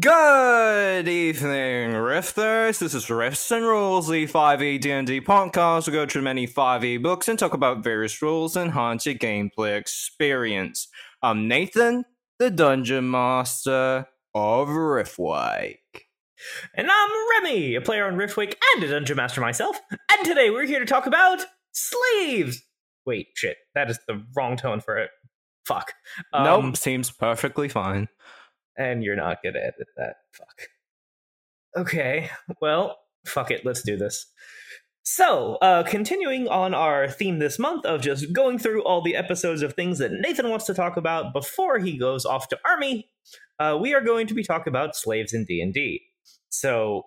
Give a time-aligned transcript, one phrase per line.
[0.00, 2.78] Good evening, Rifters.
[2.78, 5.86] This is Rifts and Rules, the 5e D&D podcast.
[5.86, 9.78] We go through many 5e books and talk about various rules and enhance your gameplay
[9.78, 10.88] experience.
[11.22, 12.04] I'm Nathan,
[12.38, 15.78] the Dungeon Master of Riftwake.
[16.74, 17.10] And I'm
[17.42, 19.80] Remy, a player on Riftwake and a Dungeon Master myself.
[19.90, 22.62] And today we're here to talk about slaves.
[23.06, 25.10] Wait, shit, that is the wrong tone for it.
[25.66, 25.94] Fuck.
[26.34, 28.08] Um, nope, seems perfectly fine.
[28.78, 30.16] And you're not gonna edit that.
[30.32, 30.68] Fuck.
[31.76, 32.30] Okay,
[32.62, 34.26] well, fuck it, let's do this.
[35.10, 39.62] So, uh, continuing on our theme this month of just going through all the episodes
[39.62, 43.08] of things that Nathan wants to talk about before he goes off to army,
[43.58, 46.02] uh, we are going to be talking about slaves in D&D.
[46.50, 47.06] So,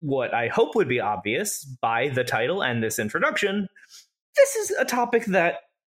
[0.00, 3.68] what I hope would be obvious by the title and this introduction,
[4.34, 5.56] this is a topic that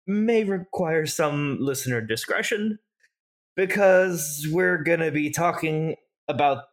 [0.06, 2.78] may require some listener discretion
[3.56, 5.96] because we're going to be talking
[6.28, 6.64] about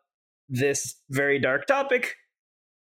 [0.48, 2.16] this very dark topic,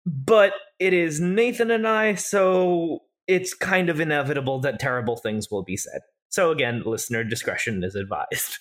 [0.06, 5.64] but it is Nathan and I, so it's kind of inevitable that terrible things will
[5.64, 6.02] be said.
[6.30, 8.58] So, again, listener discretion is advised.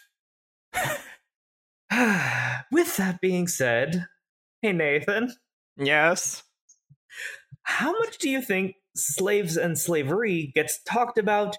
[2.70, 4.06] With that being said,
[4.62, 5.34] hey Nathan.
[5.76, 6.42] Yes.
[7.64, 11.56] How much do you think slaves and slavery gets talked about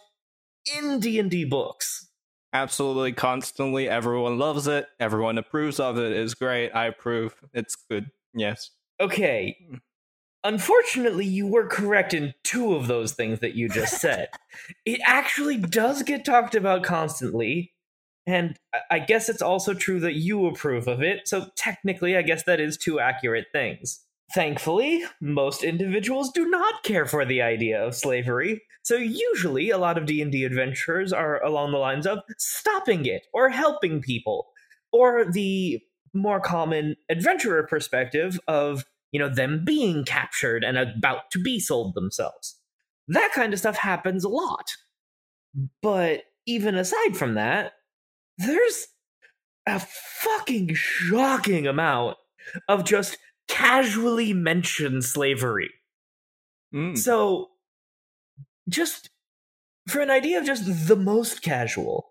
[0.77, 2.09] in D&D books?
[2.53, 3.89] Absolutely constantly.
[3.89, 4.85] Everyone loves it.
[4.99, 6.11] Everyone approves of it.
[6.11, 6.69] It's great.
[6.71, 7.35] I approve.
[7.53, 8.11] It's good.
[8.35, 8.69] Yes.
[9.01, 9.57] Okay.
[10.43, 14.29] Unfortunately, you were correct in two of those things that you just said.
[14.85, 17.73] it actually does get talked about constantly,
[18.27, 18.57] and
[18.91, 22.59] I guess it's also true that you approve of it, so technically, I guess that
[22.59, 24.02] is two accurate things.
[24.33, 29.97] Thankfully, most individuals do not care for the idea of slavery, so usually a lot
[29.97, 34.47] of D&D adventures are along the lines of stopping it or helping people,
[34.91, 35.79] or the
[36.13, 41.95] more common adventurer perspective of, you know, them being captured and about to be sold
[41.95, 42.59] themselves.
[43.07, 44.65] That kind of stuff happens a lot.
[45.81, 47.73] But even aside from that,
[48.37, 48.87] there's
[49.65, 52.17] a fucking shocking amount
[52.67, 53.17] of just
[53.53, 55.71] casually mention slavery.
[56.73, 56.97] Mm.
[56.97, 57.49] So,
[58.67, 59.09] just
[59.87, 62.09] for an idea of just the most casual.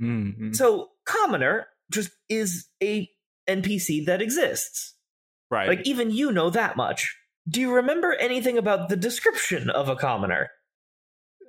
[0.00, 0.52] Mm-hmm.
[0.52, 3.10] So, commoner just is a
[3.48, 4.94] NPC that exists.
[5.50, 5.68] right.
[5.68, 7.16] Like even you know that much.
[7.48, 10.50] Do you remember anything about the description of a commoner?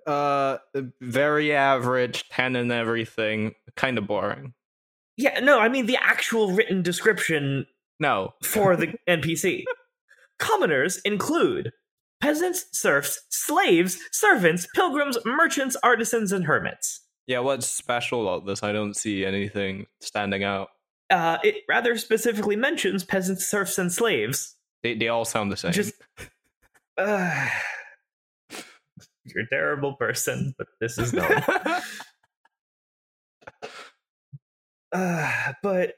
[0.08, 0.58] uh,
[1.00, 3.54] very average, 10 and everything.
[3.76, 4.54] Kind of boring.
[5.18, 7.66] Yeah, no, I mean the actual written description
[8.02, 8.34] No.
[8.44, 9.64] for the NPC.
[10.40, 11.72] Commoners include
[12.20, 17.02] peasants, serfs, slaves, servants, pilgrims, merchants, artisans, and hermits.
[17.28, 18.64] Yeah, what's special about this?
[18.64, 20.70] I don't see anything standing out.
[21.12, 24.56] Uh, it rather specifically mentions peasants, serfs, and slaves.
[24.82, 25.72] They, they all sound the same.
[25.72, 25.94] Just,
[26.98, 27.50] uh,
[29.26, 31.30] you're a terrible person, but this is known.
[34.92, 35.94] uh, but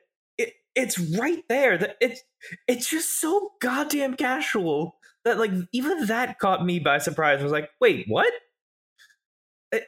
[0.76, 1.78] it's right there.
[1.78, 2.22] That it's
[2.68, 7.40] it's just so goddamn casual that like even that caught me by surprise.
[7.40, 8.32] I was like, wait, what?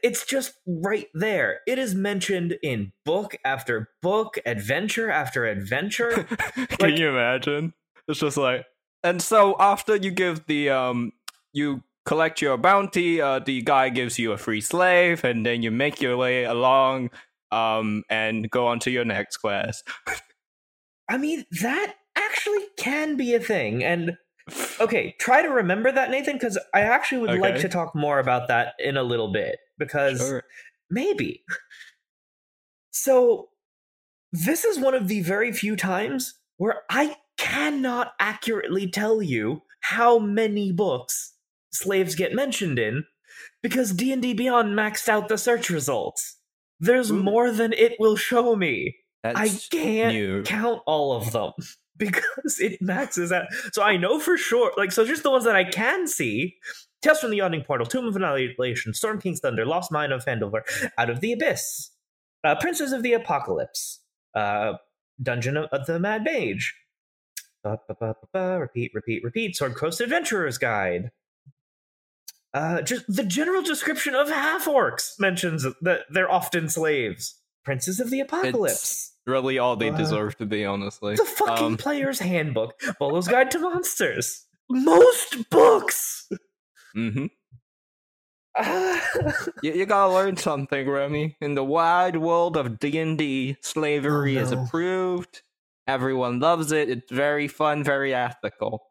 [0.02, 1.60] It's just right there.
[1.68, 6.24] It is mentioned in book after book, adventure after adventure.
[6.56, 7.74] Can Like- you imagine?
[8.08, 8.66] It's just like,
[9.04, 11.12] and so after you give the um,
[11.54, 13.20] you collect your bounty.
[13.22, 17.10] Uh, the guy gives you a free slave, and then you make your way along,
[17.52, 19.88] um, and go on to your next quest.
[21.10, 23.84] I mean, that actually can be a thing.
[23.84, 24.18] And
[24.80, 28.48] okay, try to remember that, Nathan, because I actually would like to talk more about
[28.48, 29.60] that in a little bit.
[29.78, 30.44] Because Sure.
[30.90, 31.44] maybe.
[32.92, 33.50] So,
[34.32, 40.18] this is one of the very few times where I cannot accurately tell you how
[40.18, 41.34] many books
[41.72, 43.06] slaves get mentioned in
[43.62, 46.38] because D&D Beyond maxed out the search results.
[46.80, 47.22] There's Ooh.
[47.22, 48.96] more than it will show me.
[49.36, 50.44] I can't new.
[50.44, 51.52] count all of them
[51.98, 53.48] because it maxes out.
[53.72, 56.56] So I know for sure, like, so just the ones that I can see
[57.02, 60.62] Tales from the Yawning Portal, Tomb of Annihilation, Storm King's Thunder, Lost Mine of Phandelver,
[60.98, 61.92] Out of the Abyss,
[62.44, 64.02] uh, Princes of the Apocalypse,
[64.34, 64.74] uh,
[65.22, 66.76] Dungeon of, of the Mad Mage,
[67.64, 71.12] ba, ba, ba, repeat, repeat, repeat, Sword Coast Adventurer's Guide.
[72.54, 77.36] Uh, just the general description of half orcs mentions that they're often slaves.
[77.66, 79.14] Princes of the Apocalypse.
[79.26, 81.16] really all they Uh, deserve to be, honestly.
[81.16, 82.80] The fucking Um, player's handbook.
[83.00, 84.46] Volo's Guide to Monsters.
[84.70, 86.30] Most books.
[86.96, 87.26] Mm-hmm.
[89.64, 91.36] You, you gotta learn something, Remy.
[91.42, 95.42] In the wide world of D and D, slavery Oh, is approved.
[95.88, 96.90] Everyone loves it.
[96.90, 98.84] It's very fun, very ethical.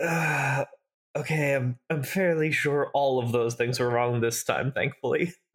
[0.00, 0.64] Uh,
[1.16, 5.32] okay, I'm I'm fairly sure all of those things were wrong this time, thankfully.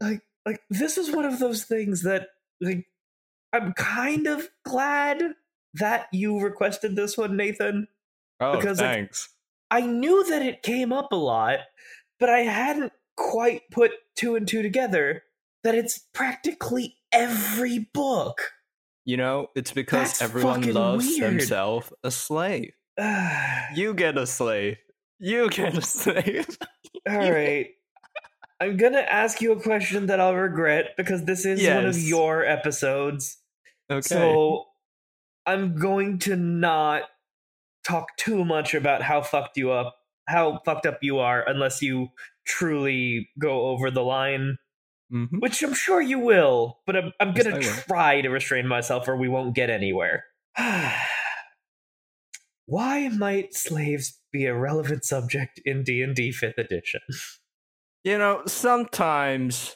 [0.00, 2.28] like like this is one of those things that
[2.60, 2.86] like
[3.52, 5.22] I'm kind of glad
[5.74, 7.88] that you requested this one, Nathan.
[8.40, 9.30] Oh, Because, like, thanks.
[9.70, 11.60] I knew that it came up a lot,
[12.20, 15.22] but I hadn't quite put two and two together
[15.64, 18.52] that it's practically every book.
[19.04, 21.32] you know, it's because That's everyone loves weird.
[21.32, 22.72] himself a slave.
[23.74, 24.76] You get a slave.
[25.18, 26.46] You get a slave.
[27.06, 27.68] right.
[28.60, 32.44] I'm gonna ask you a question that I'll regret because this is one of your
[32.44, 33.38] episodes.
[33.90, 34.00] Okay.
[34.00, 34.64] So
[35.44, 37.02] I'm going to not
[37.86, 39.94] talk too much about how fucked you up,
[40.26, 42.08] how fucked up you are, unless you
[42.46, 44.58] truly go over the line.
[45.12, 45.38] Mhm.
[45.40, 49.28] which I'm sure you will, but I'm, I'm gonna try to restrain myself or we
[49.28, 50.24] won't get anywhere.
[52.66, 57.00] Why might slaves be a relevant subject in D&D 5th edition?
[58.06, 59.74] You know, sometimes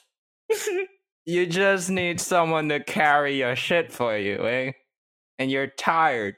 [1.27, 4.71] you just need someone to carry your shit for you, eh?
[5.41, 6.37] And you're tired.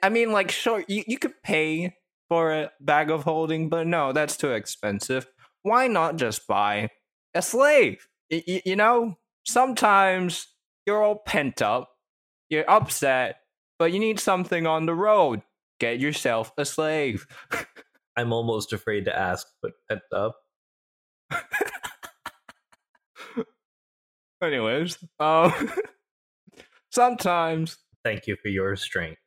[0.00, 1.96] I mean, like, sure, you, you could pay
[2.28, 5.26] for a bag of holding, but no, that's too expensive.
[5.64, 6.90] Why not just buy
[7.34, 8.06] a slave?
[8.30, 10.46] Y- y- you know, sometimes
[10.86, 11.90] you're all pent up,
[12.48, 13.40] you're upset,
[13.80, 15.42] but you need something on the road.
[15.80, 17.26] Get yourself a slave.
[18.16, 20.36] I'm almost afraid to ask, but pent up.
[24.42, 25.52] Anyways, um,
[26.90, 29.18] sometimes Thank you for your restraint.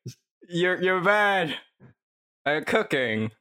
[0.47, 1.53] you're you're bad
[2.45, 3.31] at cooking,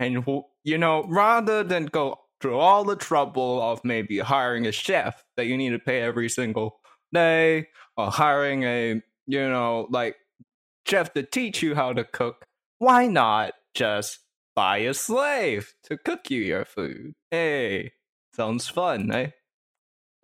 [0.00, 0.26] and
[0.64, 5.46] you know rather than go through all the trouble of maybe hiring a chef that
[5.46, 6.80] you need to pay every single
[7.12, 10.16] day, or hiring a you know like
[10.84, 12.44] chef to teach you how to cook,
[12.80, 14.18] why not just
[14.54, 17.14] buy a slave to cook you your food?
[17.30, 17.92] Hey,
[18.34, 19.30] sounds fun, eh?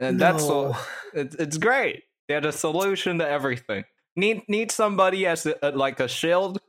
[0.01, 0.77] And that's all.
[1.15, 2.03] It's it's great.
[2.29, 3.85] They're the solution to everything.
[4.17, 6.61] Need need somebody as a, a- like a shield.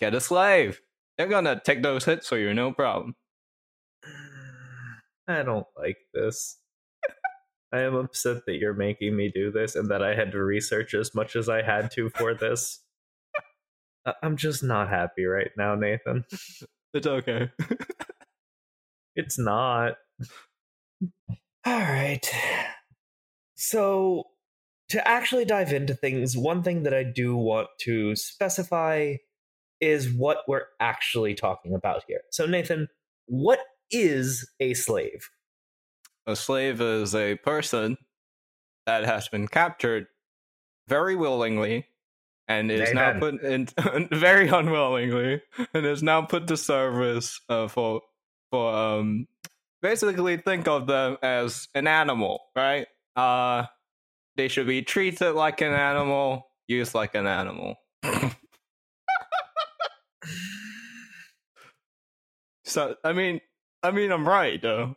[0.00, 0.80] Get a slave.
[1.18, 3.14] They're gonna take those hits for you, no problem.
[5.28, 6.56] I don't like this.
[7.72, 10.92] I am upset that you're making me do this and that I had to research
[10.94, 12.80] as much as I had to for this.
[14.22, 16.24] I'm just not happy right now, Nathan.
[16.94, 17.50] It's okay.
[19.16, 19.94] It's not.
[21.66, 22.24] All right.
[23.56, 24.24] So,
[24.88, 29.16] to actually dive into things, one thing that I do want to specify
[29.80, 32.20] is what we're actually talking about here.
[32.30, 32.86] So, Nathan,
[33.26, 33.58] what
[33.90, 35.28] is a slave?
[36.26, 37.96] a slave is a person
[38.86, 40.06] that has been captured
[40.88, 41.86] very willingly
[42.50, 43.66] and is now put in
[44.12, 45.40] very unwillingly
[45.72, 48.02] and is now put to service uh, for
[48.50, 49.26] for um
[49.80, 53.64] basically think of them as an animal right uh
[54.36, 57.76] they should be treated like an animal used like an animal
[62.64, 63.40] so i mean
[63.82, 64.96] I mean, I'm right though.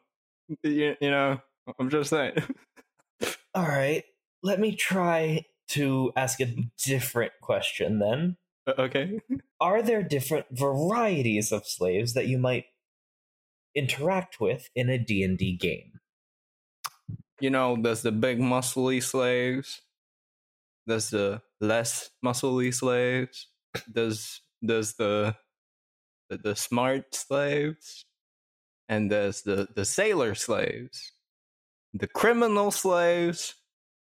[0.63, 1.39] You, you know,
[1.79, 2.36] I'm just saying.
[3.55, 4.03] All right,
[4.41, 8.38] let me try to ask a different question then.
[8.67, 9.20] Uh, okay.
[9.60, 12.65] Are there different varieties of slaves that you might
[13.75, 16.00] interact with in a D&D game?
[17.39, 19.82] You know, there's the big muscly slaves.
[20.86, 23.48] There's the less muscly slaves.
[23.88, 25.36] There's there's the
[26.29, 28.05] the, the smart slaves,
[28.88, 31.12] and there's the the sailor slaves,
[31.93, 33.55] the criminal slaves,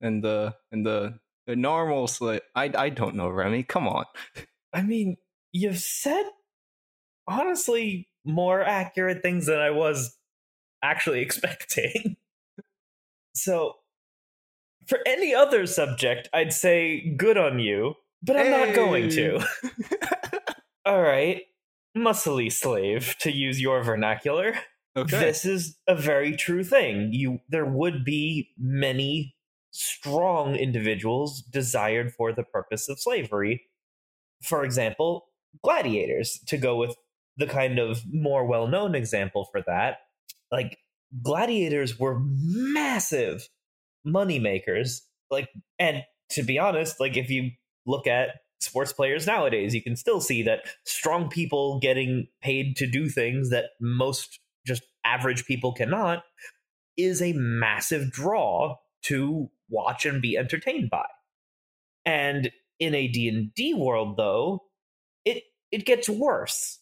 [0.01, 2.41] and the and the the normal slave.
[2.55, 3.65] I I don't know, Remy.
[3.65, 4.05] Come on.
[4.73, 5.17] I mean,
[5.53, 6.25] you've said
[7.27, 10.17] honestly more accurate things than I was
[10.83, 12.17] actually expecting.
[13.35, 13.77] so,
[14.87, 19.45] for any other subject, I'd say good on you, but I'm not going to.
[20.85, 21.43] All right,
[21.97, 24.55] muscly slave, to use your vernacular.
[24.97, 25.19] okay.
[25.19, 27.13] This is a very true thing.
[27.13, 29.36] You there would be many
[29.77, 33.63] strong individuals desired for the purpose of slavery.
[34.43, 35.27] For example,
[35.63, 36.97] gladiators to go with
[37.37, 39.99] the kind of more well-known example for that.
[40.51, 40.79] Like
[41.23, 43.49] gladiators were massive
[44.05, 45.03] money makers.
[45.31, 47.51] Like and to be honest, like if you
[47.87, 48.31] look at
[48.61, 53.51] sports players nowadays, you can still see that strong people getting paid to do things
[53.51, 56.23] that most just average people cannot
[56.97, 61.07] is a massive draw to watch and be entertained by.
[62.05, 64.65] And in a D&D world though,
[65.25, 66.79] it it gets worse.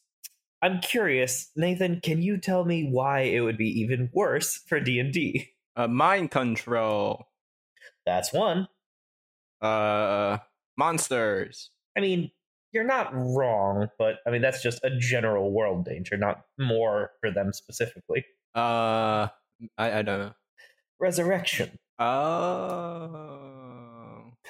[0.63, 5.51] I'm curious, Nathan, can you tell me why it would be even worse for D&D?
[5.77, 7.27] Uh, mind control.
[8.07, 8.69] That's one.
[9.61, 10.39] Uh,
[10.77, 11.71] monsters.
[11.97, 12.31] I mean,
[12.75, 17.31] you're not wrong, but I mean that's just a general world danger, not more for
[17.31, 18.27] them specifically.
[18.55, 19.29] Uh,
[19.79, 20.33] I I don't know.
[21.01, 21.79] Resurrection.
[21.99, 23.41] Oh,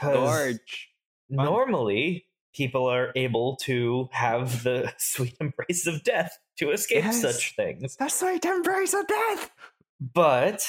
[0.01, 0.91] Gorge.
[1.29, 7.21] Normally, people are able to have the sweet embrace of death to escape Yes.
[7.21, 7.97] such things.
[7.97, 9.51] The sweet embrace of death.
[10.01, 10.67] But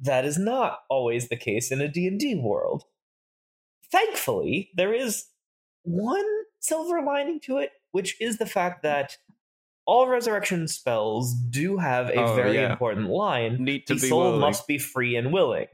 [0.00, 2.84] that is not always the case in a D&D world.
[3.90, 5.26] Thankfully, there is
[5.82, 6.24] one
[6.60, 8.88] silver lining to it, which is the fact hmm.
[8.88, 9.16] that
[9.86, 12.70] all resurrection spells do have a Oh, very yeah.
[12.70, 14.40] important line Need to the be soul willing.
[14.40, 15.66] must be free and willing.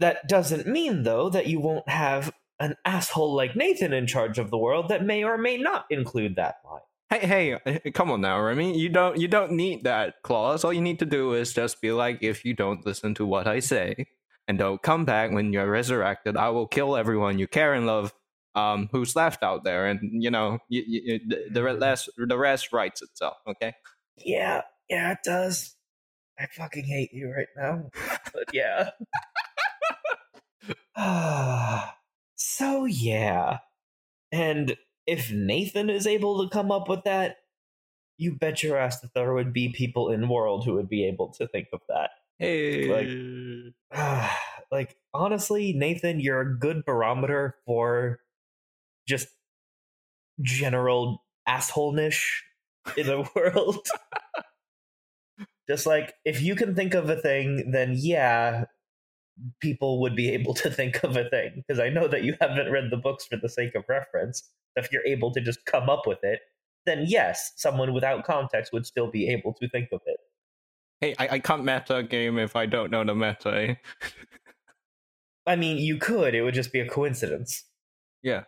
[0.00, 4.50] That doesn't mean, though, that you won't have an asshole like Nathan in charge of
[4.50, 6.80] the world that may or may not include that line.
[7.10, 8.78] Hey, hey, come on now, Remy.
[8.78, 10.62] You don't you don't need that clause.
[10.62, 13.46] All you need to do is just be like, if you don't listen to what
[13.46, 14.06] I say
[14.46, 18.12] and don't come back when you're resurrected, I will kill everyone you care and love.
[18.54, 22.72] Um, who's left out there, and you know, you, you, the, the rest the rest
[22.72, 23.36] writes itself.
[23.46, 23.74] Okay.
[24.16, 25.76] Yeah, yeah, it does.
[26.40, 27.90] I fucking hate you right now.
[28.32, 28.90] But yeah.
[32.34, 33.58] so yeah.
[34.32, 34.76] And
[35.06, 37.36] if Nathan is able to come up with that,
[38.18, 41.32] you bet your ass that there would be people in world who would be able
[41.34, 42.10] to think of that.
[42.38, 43.72] Hey.
[44.70, 48.20] like honestly, Nathan, you're a good barometer for
[49.06, 49.28] just
[50.42, 52.20] general assholeness
[52.96, 53.86] in the world.
[55.68, 58.64] just like if you can think of a thing, then yeah,
[59.60, 61.64] people would be able to think of a thing.
[61.66, 64.50] Because I know that you haven't read the books for the sake of reference.
[64.76, 66.40] If you're able to just come up with it,
[66.86, 70.18] then yes, someone without context would still be able to think of it.
[71.00, 73.50] Hey, I, I can't meta a game if I don't know the meta.
[73.50, 73.74] eh?
[75.46, 77.64] I mean, you could, it would just be a coincidence.
[78.22, 78.44] Yeah.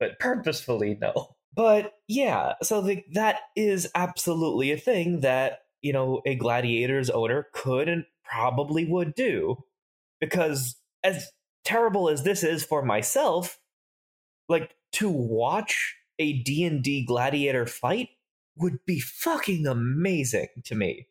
[0.00, 1.36] but purposefully no.
[1.54, 7.46] But yeah, so the, that is absolutely a thing that, you know, a gladiator's owner
[7.54, 9.56] could and probably would do.
[10.20, 11.30] Because as
[11.64, 13.58] terrible as this is for myself,
[14.48, 18.08] like to watch a D&D gladiator fight
[18.56, 21.08] would be fucking amazing to me.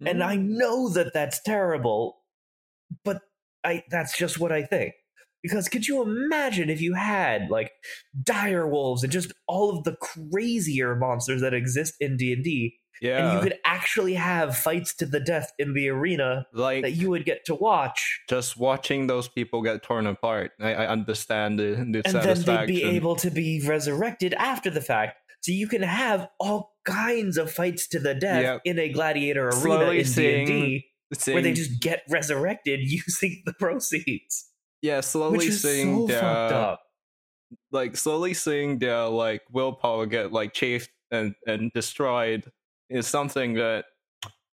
[0.00, 0.28] And mm-hmm.
[0.28, 2.18] I know that that's terrible,
[3.04, 3.22] but
[3.64, 4.94] I that's just what I think.
[5.42, 7.72] Because could you imagine if you had like
[8.22, 13.34] dire wolves and just all of the crazier monsters that exist in D&D yeah, and
[13.36, 17.24] you could actually have fights to the death in the arena like that you would
[17.24, 20.52] get to watch just watching those people get torn apart.
[20.60, 24.80] I, I understand the, the and then they'd be able to be resurrected after the
[24.80, 25.16] fact.
[25.40, 28.60] So you can have all kinds of fights to the death Yep.
[28.64, 33.42] in a gladiator arena Slowly in seeing- D&D Seeing- where they just get resurrected using
[33.44, 34.48] the proceeds.
[34.80, 36.76] yeah, slowly seeing so their
[37.70, 42.50] like slowly seeing their like willpower get like chafed and and destroyed
[42.90, 43.86] is something that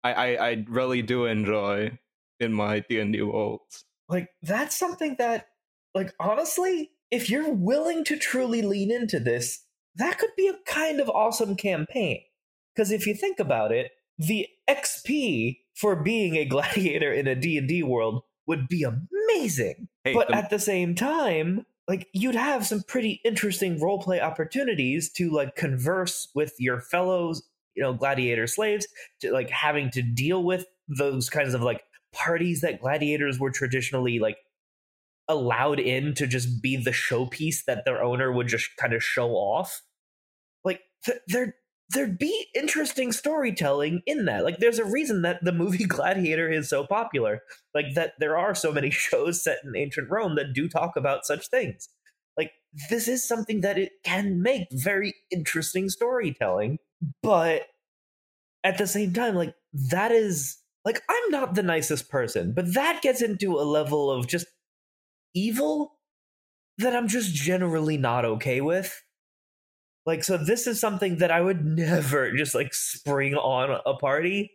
[0.04, 1.98] I, I, I really do enjoy
[2.40, 3.86] in my D and D worlds.
[4.10, 5.48] Like that's something that,
[5.94, 9.64] like honestly, if you're willing to truly lean into this,
[9.96, 12.22] that could be a kind of awesome campaign.
[12.76, 17.84] Because if you think about it, the XP for being a gladiator in a D&D
[17.84, 19.88] world would be amazing.
[20.04, 25.10] Hey, but the- at the same time, like you'd have some pretty interesting roleplay opportunities
[25.14, 27.44] to like converse with your fellows,
[27.78, 28.88] you know, gladiator slaves,
[29.22, 34.20] to like having to deal with those kinds of like parties that gladiators were traditionally
[34.20, 34.38] like
[35.28, 39.32] allowed in to just be the showpiece that their owner would just kind of show
[39.32, 39.84] off.
[40.66, 41.56] Like th- there
[41.90, 44.44] there'd be interesting storytelling in that.
[44.44, 47.42] Like there's a reason that the movie Gladiator is so popular.
[47.74, 51.26] Like that there are so many shows set in ancient Rome that do talk about
[51.26, 51.90] such things.
[52.36, 52.52] Like
[52.90, 56.80] this is something that it can make very interesting storytelling,
[57.22, 57.64] but
[58.64, 63.02] at the same time like that is like I'm not the nicest person, but that
[63.02, 64.48] gets into a level of just
[65.34, 65.98] evil
[66.78, 69.04] that I'm just generally not okay with.
[70.06, 74.52] Like, so this is something that I would never just like spring on a party.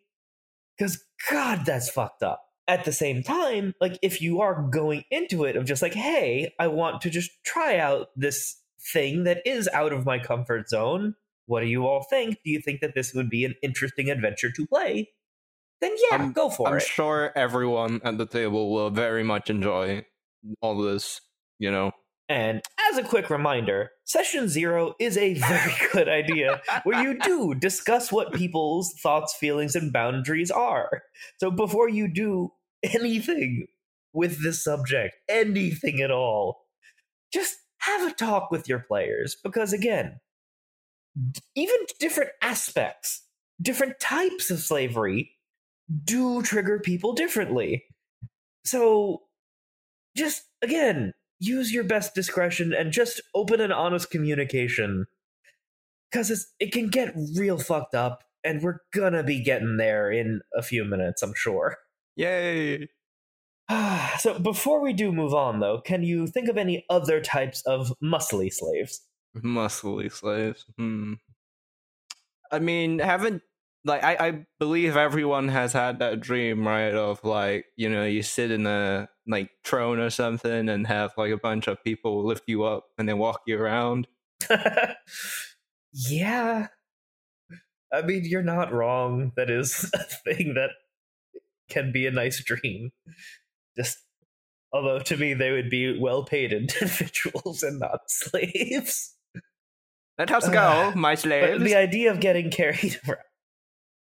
[0.79, 2.43] Because, God, that's fucked up.
[2.67, 6.55] At the same time, like, if you are going into it of just like, hey,
[6.59, 8.57] I want to just try out this
[8.93, 11.15] thing that is out of my comfort zone,
[11.53, 12.39] what do you all think?
[12.45, 15.11] Do you think that this would be an interesting adventure to play?
[15.83, 16.73] Then yeah, I'm- go for it.
[16.73, 20.07] I'm sure everyone at the table will very much enjoy
[20.63, 21.21] all this.
[21.59, 21.93] You know,
[22.31, 27.55] And as a quick reminder, session zero is a very good idea where you do
[27.55, 31.03] discuss what people's thoughts, feelings, and boundaries are.
[31.39, 32.49] So before you do
[32.83, 33.67] anything
[34.15, 36.63] with this subject, anything at all,
[37.33, 40.19] just have a talk with your players because, again,
[41.55, 43.23] even different aspects,
[43.61, 45.33] different types of slavery
[46.05, 47.85] do trigger people differently.
[48.65, 49.23] So
[50.17, 55.07] just again use your best discretion and just open an honest communication
[56.11, 60.63] because it can get real fucked up and we're gonna be getting there in a
[60.63, 61.79] few minutes i'm sure
[62.17, 62.89] yay!
[64.19, 67.93] so before we do move on though can you think of any other types of
[68.03, 69.01] muscly slaves
[69.45, 70.65] Muscly slaves.
[70.77, 71.15] Hmm.
[72.51, 73.43] I mean, haven't
[73.85, 76.95] like I, I believe everyone has had that dream, right?
[76.95, 81.33] Of like, you know, you sit in a like throne or something and have like
[81.33, 84.07] a bunch of people lift you up and then walk you around.
[85.93, 86.69] yeah
[87.93, 90.71] i mean you're not wrong that is a thing that
[91.69, 92.91] can be a nice dream
[93.77, 93.99] just
[94.73, 99.15] although to me they would be well paid individuals and not slaves
[100.19, 101.63] Let us go, my slaves.
[101.63, 103.19] the idea of getting carried around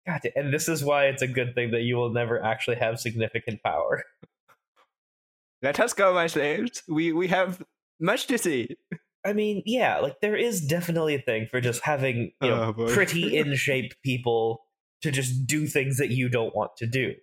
[0.07, 2.99] God, and this is why it's a good thing that you will never actually have
[2.99, 4.03] significant power.
[5.61, 6.83] Let us go, my slaves.
[6.87, 7.61] We we have
[7.99, 8.77] much to see.
[9.25, 12.87] I mean, yeah, like there is definitely a thing for just having you know Oh,
[12.93, 14.61] pretty in shape people
[15.01, 17.15] to just do things that you don't want to do.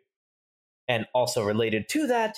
[0.89, 2.37] And also related to that,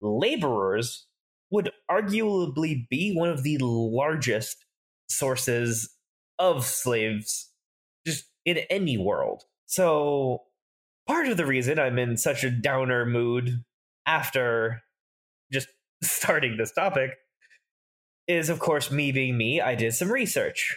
[0.00, 1.06] laborers
[1.50, 4.64] would arguably be one of the largest
[5.08, 5.94] sources
[6.38, 7.50] of slaves
[8.06, 9.44] just in any world.
[9.66, 10.42] So
[11.06, 13.64] part of the reason I'm in such a downer mood
[14.06, 14.82] after
[15.52, 15.68] just
[16.02, 17.12] starting this topic
[18.28, 20.76] is of course me being me i did some research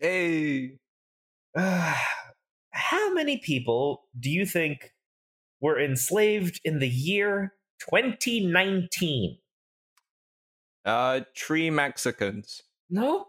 [0.00, 0.78] Hey,
[1.56, 4.92] how many people do you think
[5.60, 9.38] were enslaved in the year 2019
[10.84, 12.62] uh, three Mexicans.
[12.88, 13.26] no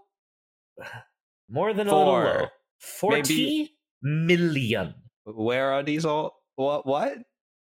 [1.49, 2.47] more than a little low
[2.79, 4.93] 40 million.
[5.25, 6.41] Where are these all?
[6.55, 6.85] What?
[6.85, 7.17] What?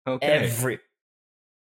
[0.06, 0.26] Okay.
[0.26, 0.78] every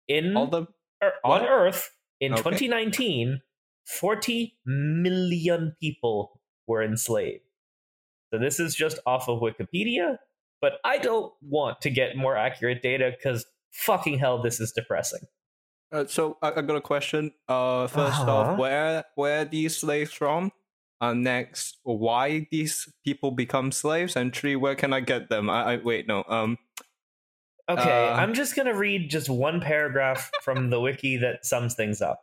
[0.09, 0.67] in all the
[1.03, 2.43] er, on earth in Okay.
[2.43, 3.41] 2019
[3.87, 7.45] 40 million people were enslaved
[8.33, 10.17] so this is just off of wikipedia
[10.61, 15.23] but i don't want to get more accurate data because fucking hell this is depressing
[15.93, 17.33] Uh, so I, I got a question.
[17.49, 18.33] Uh, 1st Uh-huh.
[18.33, 20.51] off, where where are these slaves from?
[21.03, 24.17] Uh, next, why these people become slaves?
[24.17, 25.51] And three, where can I get them?
[25.51, 26.25] I, I wait, no.
[26.29, 26.57] Um,
[27.69, 28.15] okay Uh.
[28.15, 32.21] i'm just gonna read just one paragraph from the wiki that sums things up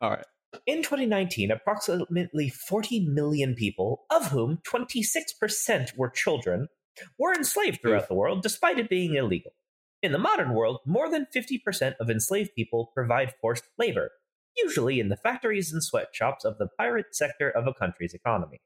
[0.00, 0.24] all right.
[0.66, 6.68] In 2019, approximately 40 million people, of whom 26% were children,
[7.18, 9.52] were enslaved throughout the world despite it being illegal.
[10.02, 14.10] In the modern world, more than 50% of enslaved people provide forced labor,
[14.56, 18.60] usually in the factories and sweatshops of the pirate sector of a country's economy.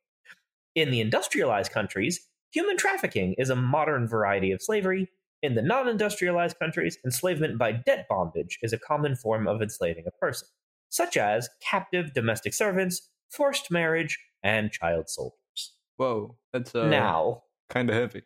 [0.74, 2.20] In the industrialized countries,
[2.51, 5.09] human trafficking is a modern variety of slavery,
[5.40, 10.05] In the non industrialized countries, enslavement by debt bondage is a common form of enslaving
[10.07, 10.48] a person,
[10.88, 15.74] such as captive domestic servants, forced marriage, and child soldiers.
[15.96, 18.22] Whoa, that's uh, now, kind of heavy.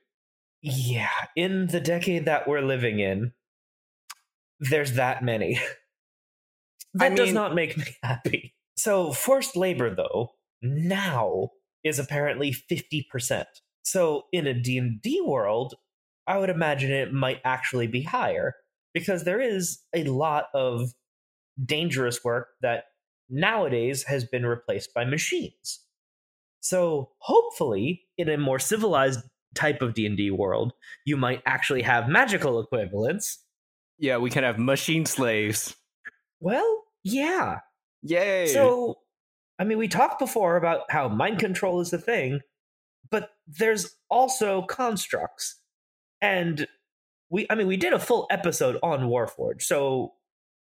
[0.63, 3.33] yeah, in the decade that we're living in,
[4.59, 5.61] there's that many.
[7.01, 8.55] I that does not make me happy.
[8.77, 11.51] So, forced labor, though, now
[11.85, 13.45] is apparently 50%.
[13.83, 15.75] So, in a D&D world,
[16.27, 18.55] I would imagine it might actually be higher
[18.95, 20.93] because there is a lot of
[21.65, 22.85] dangerous work that
[23.29, 25.81] nowadays has been replaced by machines.
[26.61, 29.21] So, hopefully, in a more civilized
[29.55, 30.73] type of D&D world,
[31.05, 33.39] you might actually have magical equivalents.
[33.99, 35.77] Yeah, we can have machine slaves.
[36.41, 37.61] Well, yeah.
[38.03, 38.49] Yay!
[38.49, 38.99] So,
[39.59, 42.41] I mean, we talked before about how mind control is the thing,
[43.11, 45.61] but there's also constructs.
[46.21, 46.67] And
[47.31, 50.13] we, I mean, we did a full episode on Warforged, so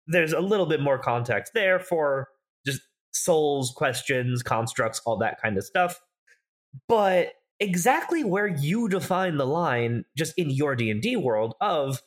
[0.08, 2.30] there's a little bit more context there for
[2.66, 6.00] just souls, questions, constructs, all that kind of stuff.
[6.88, 12.02] But exactly where you define the line, just in your D and D world, of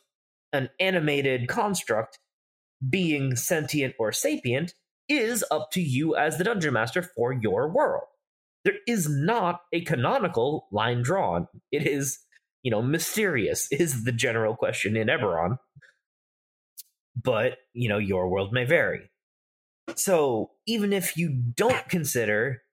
[0.51, 2.19] an animated construct
[2.89, 4.73] being sentient or sapient
[5.09, 8.05] is up to you as the dungeon master for your world.
[8.63, 11.47] There is not a canonical line drawn.
[11.71, 12.19] It is,
[12.63, 15.57] you know, mysterious is the general question in Eberron.
[17.21, 19.09] But, you know, your world may vary.
[19.95, 22.63] So, even if you don't consider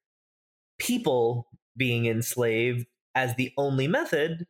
[0.79, 4.47] people being enslaved as the only method,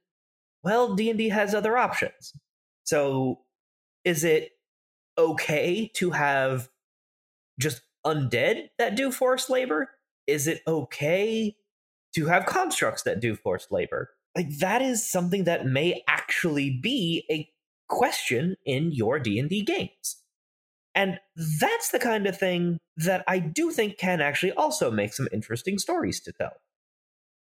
[0.62, 2.34] well, D&D has other options.
[2.84, 3.40] So,
[4.04, 4.50] is it
[5.18, 6.68] okay to have
[7.58, 9.90] just undead that do forced labor?
[10.26, 11.56] Is it okay
[12.14, 14.10] to have constructs that do forced labor?
[14.36, 17.48] Like that is something that may actually be a
[17.88, 20.16] question in your D&D games.
[20.94, 25.28] And that's the kind of thing that I do think can actually also make some
[25.32, 26.52] interesting stories to tell.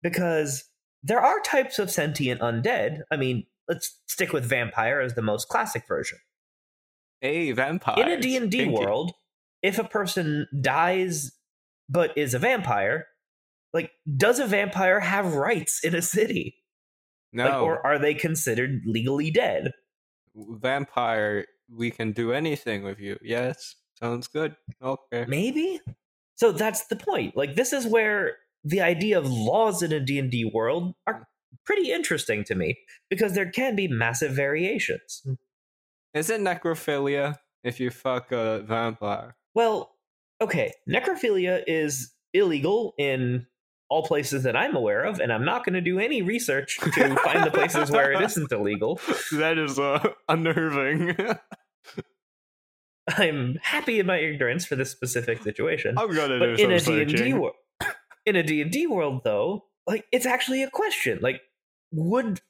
[0.03, 0.64] Because
[1.03, 3.01] there are types of sentient undead.
[3.11, 6.19] I mean, let's stick with vampire as the most classic version
[7.20, 8.03] hey, vampire.
[8.03, 9.12] in a d&d world
[9.62, 11.33] if a person dies
[11.88, 13.07] but is a vampire
[13.72, 16.57] like does a vampire have rights in a city
[17.33, 19.72] no like, or are they considered legally dead
[20.35, 21.46] vampire.
[21.74, 23.18] We can do anything with you.
[23.22, 24.57] Yes, sounds good.
[24.83, 25.24] Okay.
[25.29, 25.81] maybe
[26.37, 30.50] so that's the point like this is where the idea of laws in a d&d
[30.53, 31.24] world are mm.
[31.64, 32.77] pretty interesting to me
[33.09, 35.24] because there can be massive variations
[36.14, 39.37] Is it necrophilia if you fuck a vampire?
[39.55, 39.96] Well,
[40.40, 43.46] okay, necrophilia is illegal in
[43.90, 47.16] all places that I'm aware of, and I'm not going to do any research to
[47.16, 49.00] find the places where it isn't illegal.
[49.33, 51.16] That is uh, unnerving.
[53.09, 55.98] I'm happy in my ignorance for this specific situation.
[55.98, 57.55] I'm gonna do But in some a D&D world,
[58.24, 61.18] in a D&D world though, like it's actually a question.
[61.20, 61.42] Like
[61.92, 62.40] would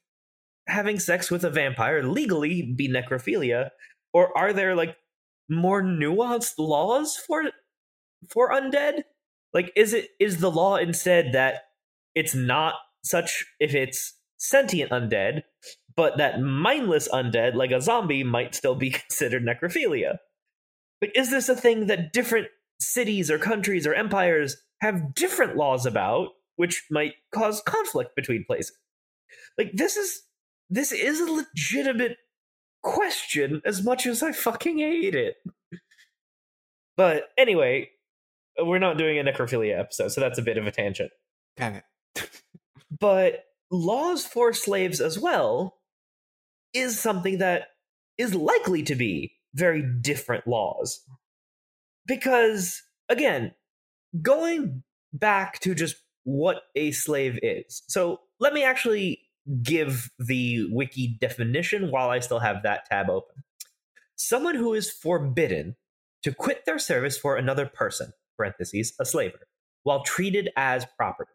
[0.66, 3.70] having sex with a vampire legally be necrophilia
[4.12, 4.96] or are there like
[5.48, 7.44] more nuanced laws for
[8.30, 9.02] for undead?
[9.52, 11.62] Like is it is the law instead that
[12.14, 15.42] it's not such if it's sentient undead,
[15.96, 20.18] but that mindless undead like a zombie might still be considered necrophilia?
[21.00, 22.46] but is this a thing that different
[22.80, 28.76] cities or countries or empires have different laws about, which might cause conflict between places.
[29.58, 30.22] Like this is
[30.70, 32.16] this is a legitimate
[32.82, 35.36] question as much as I fucking hate it.
[36.96, 37.90] But anyway,
[38.60, 41.10] uh, we're not doing a necrophilia episode, so that's a bit of a tangent.
[41.56, 41.84] Damn it.
[43.00, 45.78] But laws for slaves as well
[46.72, 47.68] is something that
[48.16, 51.00] is likely to be very different laws.
[52.06, 53.52] Because, again,
[54.22, 57.82] going back to just what a slave is.
[57.88, 59.20] So let me actually
[59.62, 63.42] give the wiki definition while I still have that tab open.
[64.16, 65.76] Someone who is forbidden
[66.22, 69.46] to quit their service for another person, parentheses, a slaver,
[69.82, 71.32] while treated as property.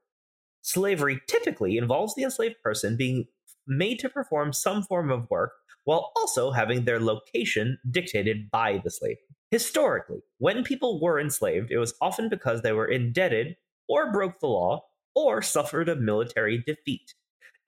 [0.61, 3.25] Slavery typically involves the enslaved person being
[3.67, 5.51] made to perform some form of work
[5.85, 9.17] while also having their location dictated by the slave.
[9.51, 13.55] Historically, when people were enslaved, it was often because they were indebted
[13.87, 17.13] or broke the law or suffered a military defeat.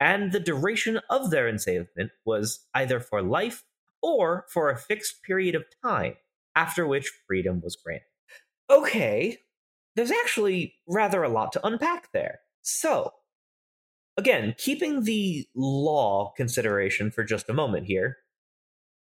[0.02, 3.62] And the duration of their enslavement was either for life
[4.02, 6.14] or for a fixed period of time,
[6.56, 8.08] after which freedom was granted.
[8.68, 9.38] Okay,
[9.94, 12.40] there's actually rather a lot to unpack there.
[12.62, 13.12] So,
[14.16, 18.16] again, keeping the law consideration for just a moment here,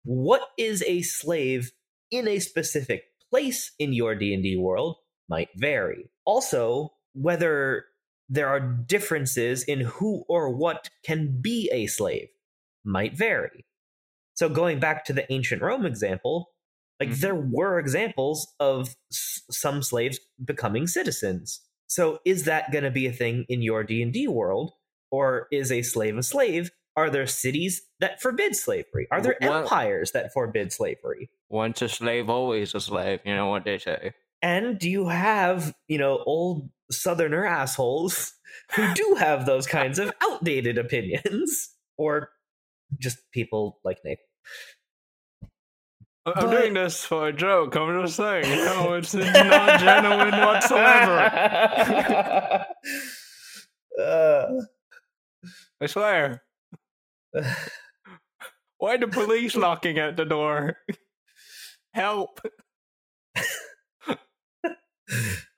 [0.03, 1.73] what is a slave
[2.11, 4.97] in a specific place in your D&D world
[5.31, 6.11] might vary.
[6.27, 7.87] Also, whether
[8.29, 12.29] there are differences in who or what can be a slave
[12.85, 13.65] might vary.
[14.35, 16.51] So going back to the ancient Rome example,
[17.01, 17.21] like Mhm.
[17.21, 21.61] there were examples of s- some slaves becoming citizens.
[21.87, 24.73] So is that going to be a thing in your D&D world
[25.11, 26.71] or is a slave a slave?
[26.97, 29.07] Are there cities that forbid slavery?
[29.11, 31.29] Are there empires that forbid slavery?
[31.49, 33.21] Once a slave, always a slave.
[33.25, 34.15] You know what they say.
[34.45, 38.35] And do you have, you know, old southerner assholes
[38.77, 42.29] who do have those kinds of outdated opinions or
[42.99, 44.19] just people like Nick?
[46.27, 47.75] I- I'm But- doing this for a joke.
[47.75, 48.45] I'm just saying.
[48.67, 51.19] No, it's not genuine whatsoever.
[53.99, 54.49] uh,
[55.81, 56.43] I swear.
[58.79, 60.77] Why the police knocking at the door?
[61.95, 62.41] Help!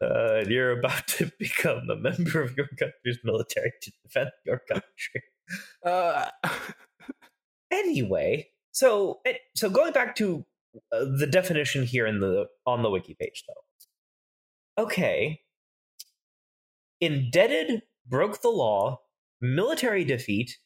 [0.00, 5.22] Uh, you're about to become a member of your country's military to defend your country.
[5.84, 6.28] Uh,
[7.70, 10.44] Anyway, so eh, so going back to
[10.92, 14.82] uh, the definition here in the on the wiki page though.
[14.84, 15.40] Okay.
[17.00, 19.00] Indebted broke the law,
[19.40, 20.58] military defeat,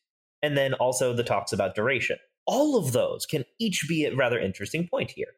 [0.42, 2.18] and then also the talks about duration.
[2.46, 5.35] All of those can each be a rather interesting point here.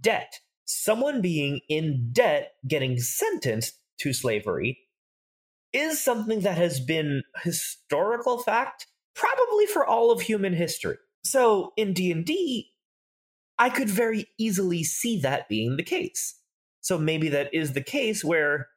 [0.00, 0.40] Debt.
[0.72, 4.78] Someone being in debt getting sentenced to slavery
[5.72, 10.96] is something that has been historical fact probably for all of human history.
[11.24, 12.70] So in D&D,
[13.58, 16.36] I could very easily see that being the case.
[16.80, 18.68] So maybe that is the case where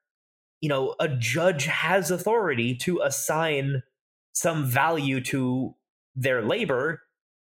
[0.63, 3.83] you know, a judge has authority to assign
[4.31, 5.75] some value to
[6.15, 7.01] their labor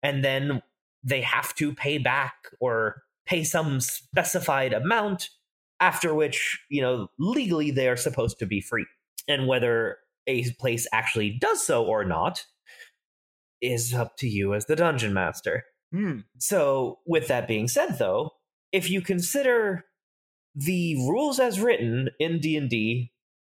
[0.02, 0.62] and then
[1.04, 5.30] they have to pay back or pay some specified amount
[5.80, 8.86] after which, you know, legally they are supposed to be free.
[9.26, 12.46] And whether a place actually does so or not
[13.62, 15.64] is up to you as the dungeon master.
[15.94, 16.20] hmm.
[16.40, 18.32] So, with that being said though,
[18.74, 19.86] if you consider
[20.54, 23.14] the rules as written in D&D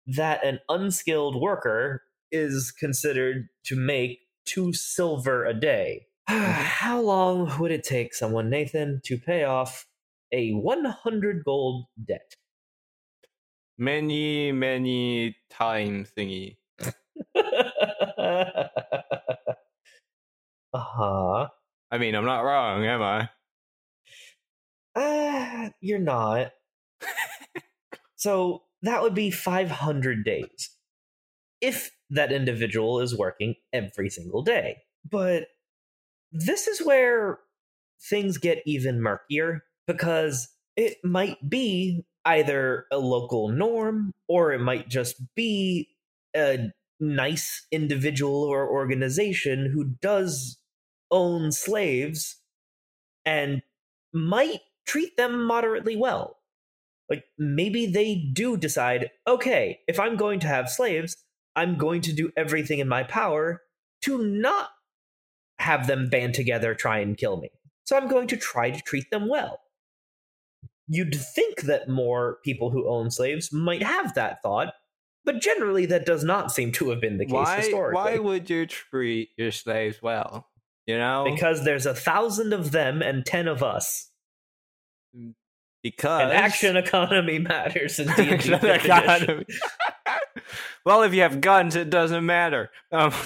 [0.08, 6.06] that an unskilled worker is considered to make 2 silver a day.
[6.28, 9.86] How long would it take someone Nathan to pay off
[10.32, 12.36] a 100 gold debt?
[13.78, 16.58] Many, many time thingy.
[20.74, 21.48] uh-huh.
[21.92, 23.30] I mean, I'm not wrong, am I?
[24.96, 26.54] Uh, you're not.
[28.16, 30.72] so that would be 500 days.
[31.62, 34.78] If that individual is working every single day.
[35.10, 35.48] But
[36.36, 37.40] this is where
[38.10, 44.90] things get even murkier because it might be either a local norm or it might
[44.90, 45.88] just be
[46.36, 50.58] a nice individual or organization who does
[51.10, 52.38] own slaves
[53.26, 53.62] and
[54.14, 56.38] might treat them moderately well.
[57.10, 61.16] Like maybe they do decide, okay, if I'm going to have slaves,
[61.56, 63.62] I'm going to do everything in my power
[64.02, 64.70] to not
[65.66, 67.50] have them band together try and kill me.
[67.84, 69.60] So I'm going to try to treat them well.
[70.88, 74.74] You'd think that more people who own slaves might have that thought,
[75.24, 77.96] but generally that does not seem to have been the case Why, historically.
[77.96, 80.48] why would you treat your slaves well?
[80.88, 81.26] You know?
[81.28, 84.12] because there's a thousand of them and ten of us.
[85.82, 88.92] because And action economy matters in D&D Action fifth edition.
[88.92, 89.46] economy.
[90.86, 92.70] well, if you have guns, it doesn't matter.
[92.92, 93.12] Um,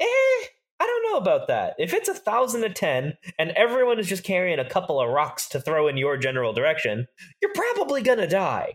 [0.00, 0.44] Eh,
[0.80, 1.74] I don't know about that.
[1.78, 5.48] If it's a thousand to ten and everyone is just carrying a couple of rocks
[5.50, 7.06] to throw in your general direction,
[7.40, 8.74] you're probably gonna die.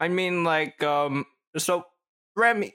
[0.00, 1.84] I mean, like, um, so
[2.36, 2.74] Remy,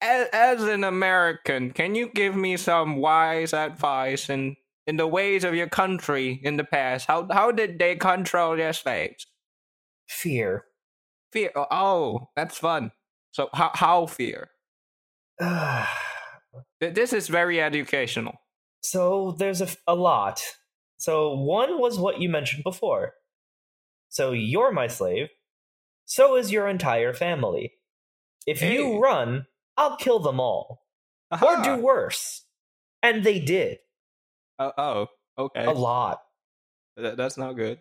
[0.00, 5.44] as, as an American, can you give me some wise advice in in the ways
[5.44, 7.06] of your country in the past?
[7.06, 9.26] How how did they control their slaves?
[10.08, 10.64] Fear.
[11.32, 11.52] Fear.
[11.56, 12.92] Oh, that's fun.
[13.30, 14.50] So how how fear?
[16.84, 18.34] Th- This is very educational.
[18.82, 20.40] so there's a, a lot.
[20.98, 23.14] So one was what you mentioned before.
[24.08, 25.28] So you're my slave.
[26.06, 27.72] So is your entire family.
[28.46, 28.74] If Hey.
[28.74, 30.82] you run, I'll kill them all.
[31.42, 32.44] Or do worse.
[33.02, 33.78] And they did.
[34.58, 35.06] Oh, oh,
[35.38, 35.64] okay.
[35.64, 36.20] A lot.
[36.96, 37.80] Th- that's not good.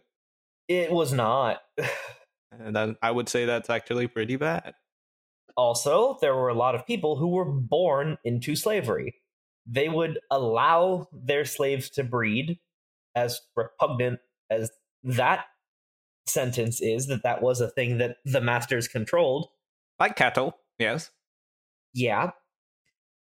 [0.67, 1.61] It was not.
[2.59, 4.75] And then I would say that's actually pretty bad.
[5.55, 9.15] Also, there were a lot of people who were born into slavery.
[9.65, 12.59] They would allow their slaves to breed,
[13.15, 14.71] as repugnant as
[15.03, 15.45] that
[16.25, 19.47] sentence is, that that was a thing that the masters controlled.
[19.99, 21.11] Like cattle, yes.
[21.93, 22.31] Yeah.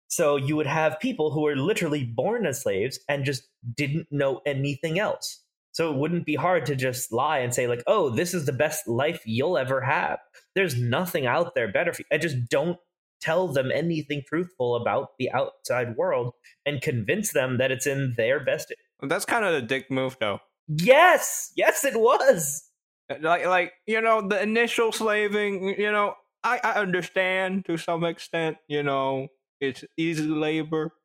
[0.10, 4.42] So you would have people who were literally born as slaves and just didn't know
[4.46, 5.44] anything else.
[5.78, 8.52] So it wouldn't be hard to just lie and say, like, oh, this is the
[8.52, 10.18] best life you'll ever have.
[10.56, 12.08] There's nothing out there better for you.
[12.12, 12.80] I just don't
[13.22, 16.34] tell them anything truthful about the outside world
[16.66, 18.74] and convince them that it's in their best.
[19.04, 20.40] That's kind of the dick move, though.
[20.68, 22.64] Yes, yes, it was.
[23.08, 25.80] Uh, like, like you know, the initial slaving.
[25.80, 28.58] You know, I, I understand to some extent.
[28.68, 29.28] You know,
[29.62, 30.96] it's easy labor,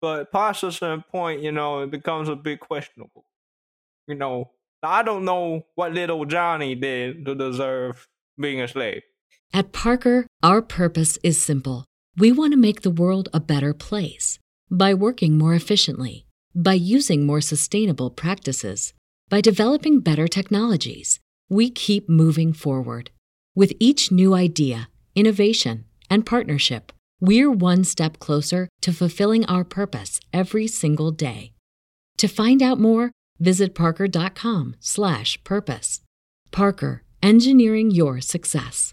[0.00, 3.25] but past a certain point, you know, it becomes a bit questionable
[4.06, 4.50] you know,
[4.82, 8.06] I don't know what little Johnny did to deserve
[8.38, 9.02] being a slave.
[9.52, 11.84] At Parker, our purpose is simple.
[12.16, 14.38] We want to make the world a better place
[14.70, 18.92] by working more efficiently, by using more sustainable practices,
[19.28, 21.20] by developing better technologies.
[21.48, 23.10] We keep moving forward.
[23.54, 30.20] With each new idea, innovation, and partnership, we're one step closer to fulfilling our purpose
[30.32, 31.52] every single day.
[32.18, 36.00] To find out more, Visit Parker.com/slash/purpose.
[36.50, 38.92] Parker, engineering your success.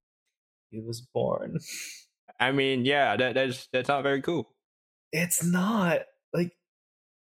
[0.71, 1.59] He was born.
[2.39, 4.49] I mean, yeah, that, that's that's not very cool.
[5.11, 6.01] It's not
[6.33, 6.53] like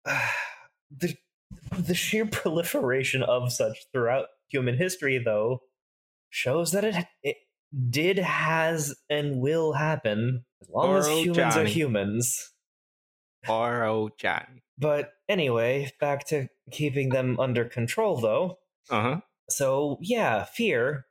[0.06, 0.28] uh,
[0.90, 1.16] the
[1.76, 5.60] the sheer proliferation of such throughout human history, though,
[6.30, 7.36] shows that it, it
[7.90, 11.64] did, has, and will happen as long as humans Johnny.
[11.64, 12.52] are humans.
[13.48, 14.62] Old Johnny.
[14.78, 18.58] But anyway, back to keeping them under control, though.
[18.88, 19.20] Uh huh.
[19.48, 21.06] So yeah, fear,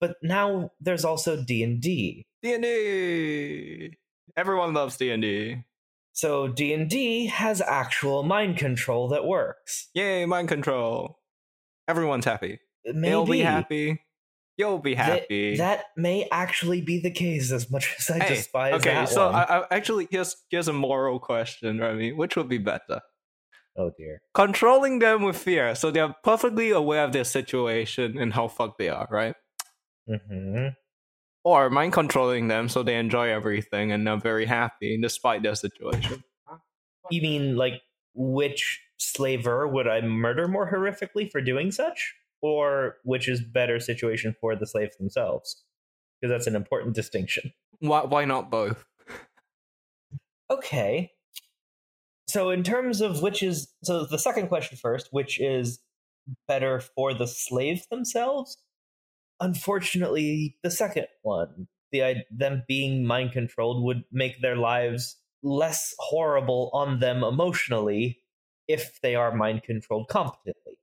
[0.00, 2.26] but now there's also D and D.
[2.42, 3.96] D and D.
[4.36, 5.64] Everyone loves D and D.
[6.12, 9.88] So D and D has actual mind control that works.
[9.94, 11.18] Yay, mind control!
[11.88, 12.58] Everyone's happy.
[12.84, 13.00] Maybe.
[13.00, 14.02] They'll be happy.
[14.56, 15.56] You'll be happy.
[15.56, 19.08] That, that, may actually be the case, as much as I hey, despise okay, that
[19.10, 19.34] so one.
[19.34, 22.12] I, I actually here's here's a moral question, Remy.
[22.14, 23.02] Which would be better?
[23.76, 24.22] Oh dear.
[24.32, 28.88] Controlling them with fear, so they're perfectly aware of their situation and how fucked they
[28.88, 29.34] are, right?
[30.08, 30.68] Mm-hmm.
[31.44, 36.24] Or mind controlling them so they enjoy everything and they're very happy despite their situation.
[37.10, 37.82] You mean like
[38.14, 42.14] which slaver would I murder more horrifically for doing such?
[42.42, 45.64] or which is better situation for the slaves themselves
[46.20, 48.84] because that's an important distinction why, why not both
[50.50, 51.10] okay
[52.28, 55.80] so in terms of which is so the second question first which is
[56.48, 58.58] better for the slaves themselves
[59.40, 66.70] unfortunately the second one the them being mind controlled would make their lives less horrible
[66.72, 68.18] on them emotionally
[68.66, 70.76] if they are mind controlled competently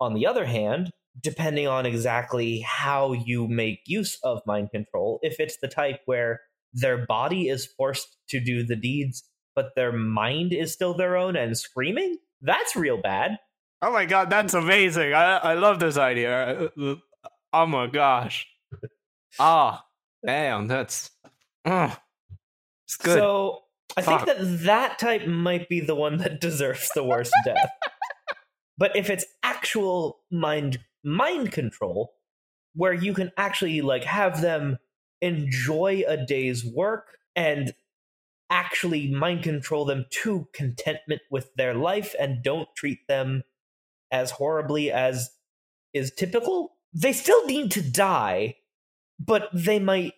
[0.00, 5.38] on the other hand, depending on exactly how you make use of mind control, if
[5.38, 6.40] it's the type where
[6.72, 11.36] their body is forced to do the deeds, but their mind is still their own
[11.36, 13.36] and screaming, that's real bad.
[13.82, 15.12] Oh my god, that's amazing.
[15.14, 16.68] I, I love this idea.
[16.78, 16.94] Uh, uh,
[17.52, 18.46] Oh my gosh.
[19.38, 21.10] Ah, oh, damn, that's.
[21.64, 21.94] Uh,
[22.86, 23.18] it's good.
[23.18, 23.60] So
[23.96, 24.26] I Fuck.
[24.26, 27.70] think that that type might be the one that deserves the worst death.
[28.78, 32.14] But if it's actual mind mind control,
[32.74, 34.78] where you can actually like have them
[35.20, 37.74] enjoy a day's work and
[38.48, 43.42] actually mind control them to contentment with their life and don't treat them
[44.10, 45.30] as horribly as
[45.92, 48.56] is typical, they still need to die,
[49.18, 50.14] but they might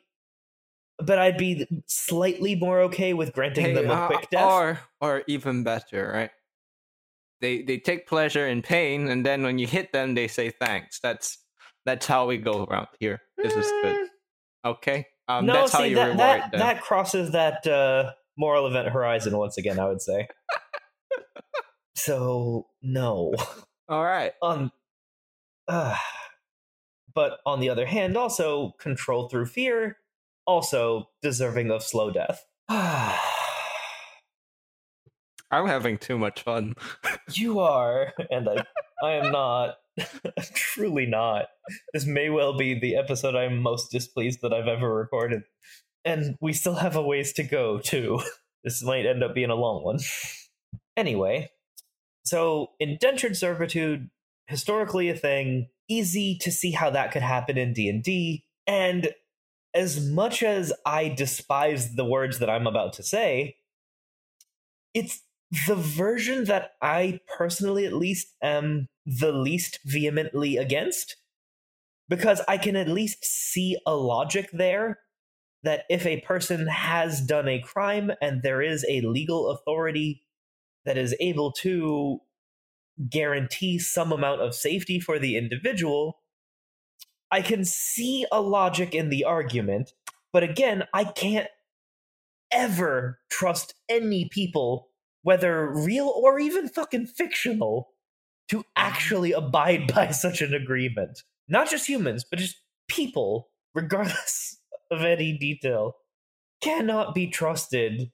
[0.98, 4.50] but I'd be slightly more okay with granting Hey, them a uh, quick death.
[4.50, 6.30] Or, or even better, right?
[7.40, 11.00] They they take pleasure in pain, and then when you hit them, they say thanks.
[11.00, 11.38] That's
[11.84, 13.20] that's how we go around here.
[13.36, 13.96] This is good.
[13.96, 14.06] Mm,
[14.64, 15.06] Okay.
[15.26, 16.60] Um, no, that's how you that reward that, them.
[16.60, 19.80] that crosses that uh, moral event horizon once again.
[19.80, 20.28] I would say.
[21.96, 23.34] so no.
[23.88, 24.32] All right.
[24.40, 24.70] on
[25.68, 25.96] uh,
[27.14, 29.98] but on the other hand also control through fear
[30.46, 32.44] also deserving of slow death.
[32.68, 33.18] I'm
[35.66, 36.74] having too much fun.
[37.32, 38.64] you are and i
[39.02, 39.76] i am not
[40.54, 41.46] truly not.
[41.92, 45.42] This may well be the episode i'm most displeased that i've ever recorded
[46.04, 48.20] and we still have a ways to go too.
[48.64, 49.98] This might end up being a long one.
[50.96, 51.50] Anyway
[52.24, 54.08] so indentured servitude
[54.46, 59.11] historically a thing easy to see how that could happen in d&d and
[59.74, 63.57] as much as i despise the words that i'm about to say
[64.95, 65.22] it's
[65.66, 71.16] the version that i personally at least am the least vehemently against
[72.09, 74.99] because i can at least see a logic there
[75.62, 80.22] that if a person has done a crime and there is a legal authority
[80.84, 82.20] that is able to
[83.09, 86.20] guarantee some amount of safety for the individual,
[87.30, 89.93] I can see a logic in the argument.
[90.32, 91.49] But again, I can't
[92.53, 94.88] ever trust any people,
[95.22, 97.88] whether real or even fucking fictional,
[98.51, 101.22] to actually abide by such an agreement.
[101.49, 102.57] Not just humans, but just
[102.88, 104.59] people, regardless
[104.90, 105.97] of any detail,
[106.62, 108.11] cannot be trusted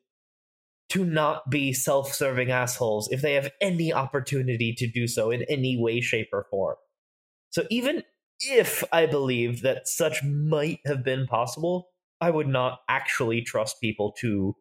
[0.91, 5.43] to not be self serving assholes if they have any opportunity to do so in
[5.43, 6.77] any way, shape, or form.
[7.51, 8.05] So even
[8.41, 11.89] if I believe that such might have been possible,
[12.21, 14.55] I would not actually trust people to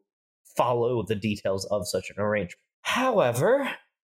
[0.56, 2.60] follow the details of such an arrangement.
[2.82, 3.70] However,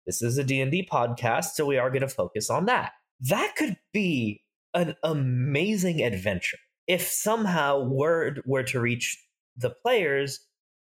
[0.06, 2.94] this is a D&D podcast, so we are going to focus on that.
[3.20, 4.42] That could be
[4.74, 6.58] an amazing adventure
[6.88, 9.18] if somehow word were to reach
[9.56, 10.40] the players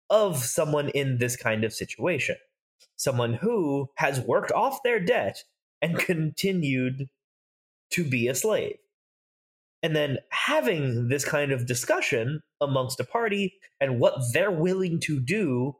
[0.09, 2.35] of someone in this kind of situation.
[2.95, 5.43] Someone who has worked off their debt
[5.81, 7.09] and continued
[7.91, 8.77] to be a slave.
[9.81, 15.19] And then having this kind of discussion amongst a party and what they're willing to
[15.19, 15.77] do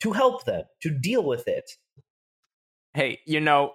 [0.00, 1.72] to help them, to deal with it.
[2.92, 3.72] Hey, you know,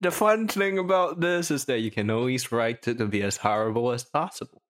[0.00, 3.38] the fun thing about this is that you can always write it to be as
[3.38, 4.62] horrible as possible.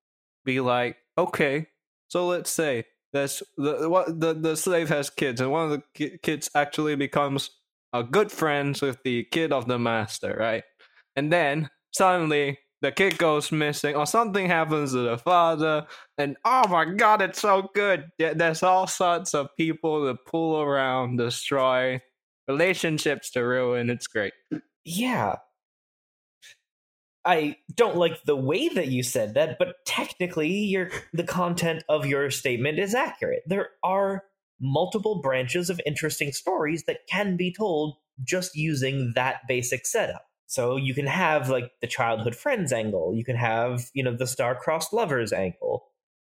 [0.45, 1.67] Be like, okay,
[2.09, 2.85] so let's say
[3.17, 7.51] that's the what the, the slave has kids, and one of the kids actually becomes
[7.93, 10.65] a good friends with the kid of the master, right?
[11.17, 15.87] And then suddenly the kid goes missing, or something happens to the father,
[16.19, 18.07] and oh my god, it's so good.
[18.19, 22.01] There- There's all sorts of people to pull around, destroy,
[22.49, 23.91] relationships to ruin.
[23.91, 24.35] It's great.
[24.85, 25.37] Yeah.
[27.27, 32.07] I don't like the way that you said that, but technically your the content of
[32.07, 33.43] your statement is accurate.
[33.47, 34.25] There are
[34.61, 40.27] multiple branches of interesting stories that can be told just using that basic setup.
[40.47, 44.27] So you can have like the childhood friends angle, you can have, you know, the
[44.27, 45.89] star-crossed lovers angle.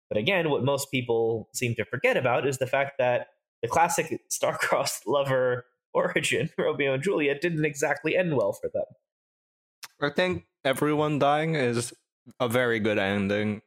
[0.08, 3.28] But again, what most people seem to forget about is the fact that
[3.62, 8.84] the classic star-crossed lover origin, Romeo and Juliet, didn't exactly end well for them.
[10.00, 11.94] I think everyone dying is
[12.40, 13.62] a very good ending.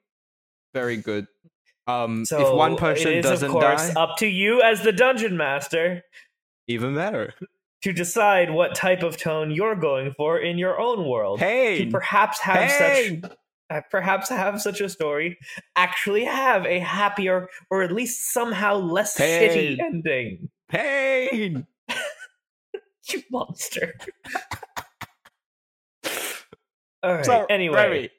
[0.73, 1.25] Very good.
[1.87, 4.83] Um, So if one person it is, doesn't of course, die, up to you as
[4.83, 6.03] the dungeon master
[6.67, 7.33] even better.
[7.81, 11.39] to decide what type of tone you're going for in your own world.
[11.39, 15.37] Hey, to perhaps have hey, such, perhaps have such a story
[15.75, 19.49] actually have a happier or at least somehow less Pain.
[19.49, 20.49] shitty ending.
[20.69, 21.65] pain.
[23.11, 23.95] You monster.
[27.03, 27.25] All right.
[27.25, 28.09] So, anyway, Remy,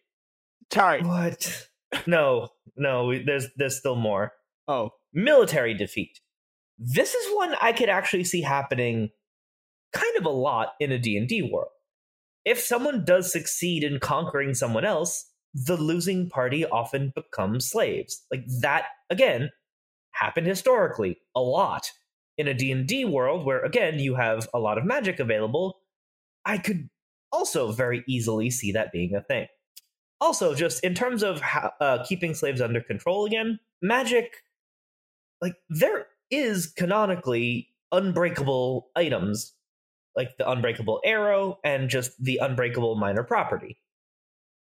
[0.72, 1.02] sorry.
[1.02, 1.66] what?
[2.06, 3.06] No, no.
[3.06, 4.32] we- There's there's still more.
[4.68, 6.20] Oh, military defeat.
[6.78, 9.10] This is one I could actually see happening
[9.92, 11.70] kind of a lot in a D&D world.
[12.44, 18.24] If someone does succeed in conquering someone else, the losing party often becomes slaves.
[18.30, 19.50] Like that again
[20.12, 21.90] happened historically a lot
[22.38, 25.80] in a D&D world where again you have a lot of magic available.
[26.46, 26.88] I could
[27.32, 29.46] also very easily see that being a thing.
[30.20, 34.42] Also, just in terms of how, uh, keeping slaves under control again, magic
[35.40, 39.54] like there is canonically unbreakable items
[40.16, 43.80] like the unbreakable arrow and just the unbreakable minor property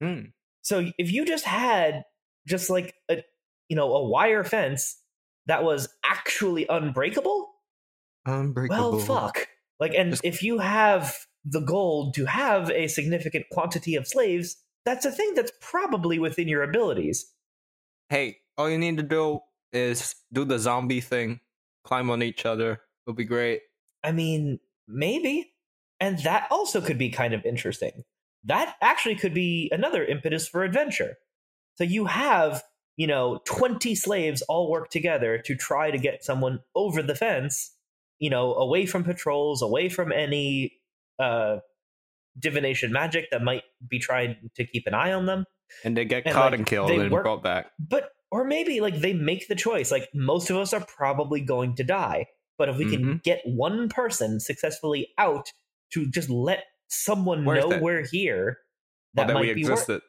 [0.01, 0.23] hmm.
[0.61, 2.03] so if you just had
[2.45, 3.23] just like a
[3.69, 4.97] you know, a wire fence
[5.45, 7.49] that was actually unbreakable,
[8.25, 8.91] Unbreakable.
[8.91, 9.47] well, fuck.
[9.79, 11.15] Like, and Just- if you have
[11.49, 16.47] the gold to have a significant quantity of slaves, that's a thing that's probably within
[16.47, 17.33] your abilities.
[18.09, 19.39] Hey, all you need to do
[19.71, 21.39] is do the zombie thing,
[21.83, 22.81] climb on each other.
[23.05, 23.61] It'll be great.
[24.03, 25.53] I mean, maybe.
[25.99, 28.03] And that also could be kind of interesting.
[28.43, 31.15] That actually could be another impetus for adventure.
[31.75, 32.63] So you have,
[32.95, 37.73] you know, 20 slaves all work together to try to get someone over the fence,
[38.19, 40.76] you know, away from patrols, away from any
[41.19, 41.57] uh
[42.39, 45.45] divination magic that might be trying to keep an eye on them.
[45.83, 47.71] And they get And, caught like, and killed and work- brought back.
[47.79, 49.91] But or maybe like they make the choice.
[49.91, 52.27] Like most of us are probably going to die.
[52.57, 53.23] But if we can Mhm.
[53.23, 55.51] get one person successfully out
[55.93, 57.81] to just let someone Where's know that?
[57.81, 58.59] we're here,
[59.13, 60.01] that that might be existed.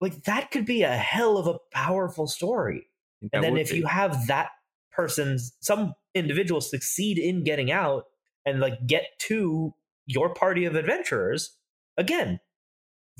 [0.00, 2.86] like that could be a hell of a powerful story.
[3.22, 3.78] That and then if be.
[3.78, 4.50] you have that
[4.92, 8.04] person's some individual succeed in getting out
[8.44, 9.74] and like get to
[10.06, 11.56] your party of adventurers
[11.96, 12.40] again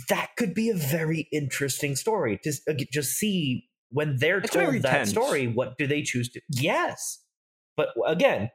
[0.08, 4.74] that could be a very interesting story to uh, just see when they're It's told
[4.82, 5.10] that tense.
[5.10, 7.22] story what do they choose to yes
[7.76, 8.50] but again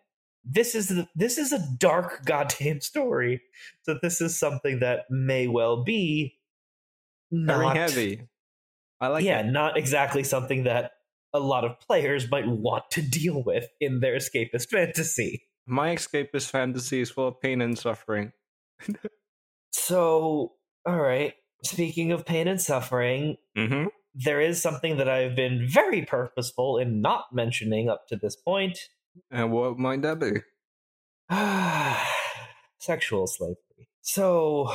[0.45, 3.41] this is the, this is a dark goddamn story
[3.83, 6.35] so this is something that may well be
[7.31, 8.27] very heavy.
[9.01, 9.45] I like yeah, it.
[9.51, 10.91] not exactly something that
[11.33, 15.43] a lot of players might want to deal with in their escapist fantasy.
[15.69, 18.33] My escapist fantasy is full of pain and suffering.
[19.71, 20.53] So,
[20.85, 23.87] all right, speaking of pain and suffering, Mm-hmm.
[24.15, 28.77] there is something that I've been very purposeful in not mentioning up to this point.
[29.15, 30.41] point And what might that be?
[32.79, 33.89] sexual slavery.
[34.01, 34.71] So,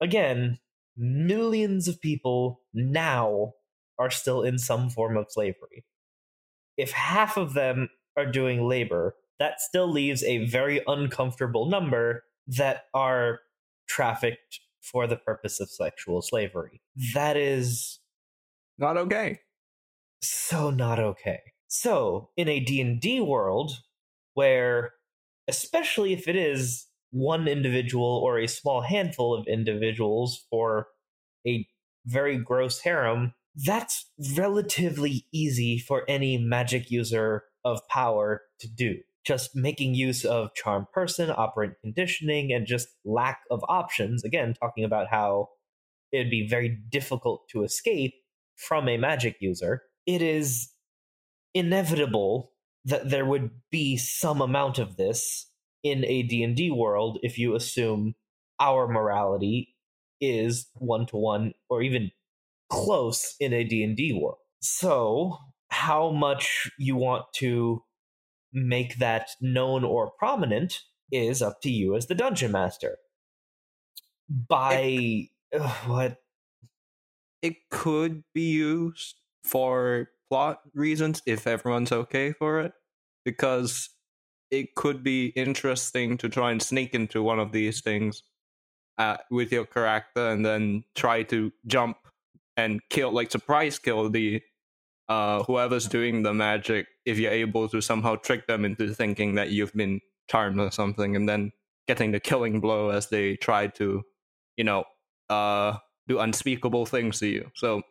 [0.00, 0.58] again,
[0.96, 3.54] millions of people now
[3.98, 5.84] are still in some form of slavery.
[6.76, 12.84] If half of them are doing labor, that still leaves a very uncomfortable number that
[12.94, 13.40] are
[13.88, 16.80] trafficked for the purpose of sexual slavery.
[17.14, 18.00] That is
[18.78, 19.40] Not okay.
[20.22, 21.40] so not okay.
[21.68, 23.72] So, in a D&D world
[24.34, 24.92] where
[25.48, 30.88] especially if it is one individual or a small handful of individuals for
[31.46, 31.66] a
[32.06, 38.98] very gross harem, that's relatively easy for any magic user of power to do.
[39.24, 44.22] Just making use of charm person, operant conditioning, and just lack of options.
[44.24, 45.48] Again, talking about how
[46.12, 48.14] it'd be very difficult to escape
[48.56, 49.82] from a magic user.
[50.06, 50.70] It is
[51.54, 52.52] inevitable
[52.84, 55.50] that there would be some amount of this
[55.82, 58.14] in a D&D world if you assume
[58.60, 59.74] our morality
[60.20, 62.10] is one to one or even
[62.70, 64.38] close in a D&D world.
[64.60, 67.82] So, how much you want to
[68.54, 70.82] make that known or prominent
[71.12, 72.98] is up to you as the dungeon master.
[74.28, 76.22] By ugh, what
[77.42, 82.72] It could be used for plot reasons if everyone's okay for it,
[83.24, 83.90] because
[84.50, 88.22] it could be interesting to try and sneak into one of these things
[88.98, 91.98] uh, with your character and then try to jump
[92.56, 94.42] and kill, like surprise kill the
[95.08, 99.50] uh, whoever's doing the magic if you're able to somehow trick them into thinking that
[99.50, 101.52] you've been charmed or something, and then
[101.86, 104.02] getting the killing blow as they try to,
[104.56, 104.84] you know,
[105.30, 105.76] uh,
[106.08, 107.50] do unspeakable things to you.
[107.54, 107.82] So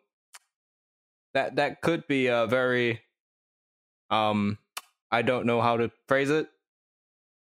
[1.34, 3.02] that that could be a very
[4.10, 4.58] um
[5.12, 6.48] I don't know how to phrase it,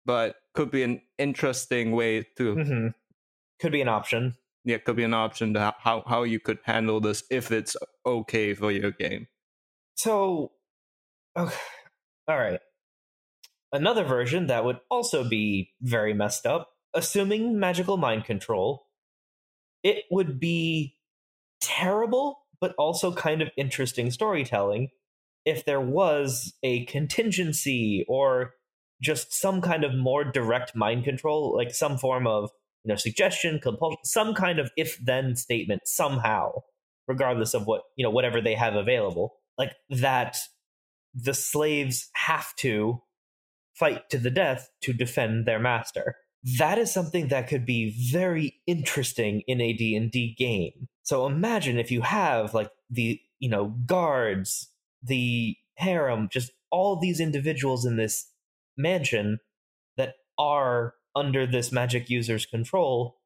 [0.04, 2.94] but could be an interesting way to Mhm.
[3.60, 4.36] could be an option.
[4.64, 8.54] yeah, could be an option to how how you could handle this if it's okay
[8.54, 9.28] for your game.
[9.96, 10.52] So,
[11.36, 11.56] okay.
[12.28, 12.60] all right.
[13.72, 18.86] Another version that would also be very messed up, assuming magical mind control,
[19.82, 20.96] it would be
[21.60, 24.88] terrible, but also kind of interesting storytelling
[25.44, 28.54] if there was a contingency or
[29.00, 32.50] just some kind of more direct mind control, like some form of
[32.84, 36.52] you know suggestion, compulsion, some kind of if-then statement somehow,
[37.06, 40.38] regardless of what you know whatever they have available like that
[41.16, 43.02] the slaves have to
[43.74, 46.16] fight to the death to defend their master.
[46.58, 50.88] That is something that could be very interesting in a d&d game.
[51.02, 54.68] So imagine if you have like the you know guards
[55.02, 58.30] the harem just all these individuals in this
[58.76, 59.38] mansion
[59.96, 63.18] that are under this magic user's control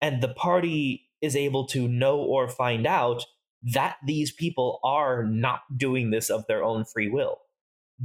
[0.00, 3.24] and the party is able to know or find out
[3.72, 7.38] that these people are not doing this of their own free will.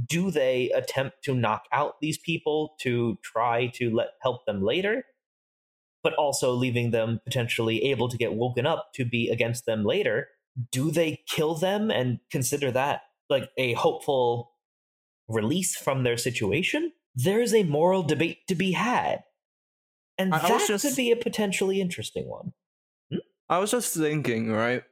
[0.06, 5.04] Do they attempt to knock out these people to try to let help them later?
[6.02, 10.28] But also leaving them potentially able to get woken up to be against them later.
[10.72, 14.52] Do they kill them and consider that like a hopeful
[15.28, 16.92] release from their situation?
[17.14, 19.24] There's a moral debate to be had.
[20.16, 22.52] And I- that just- could be a potentially interesting one.
[23.10, 23.18] Hmm?
[23.48, 24.84] I was just thinking, right?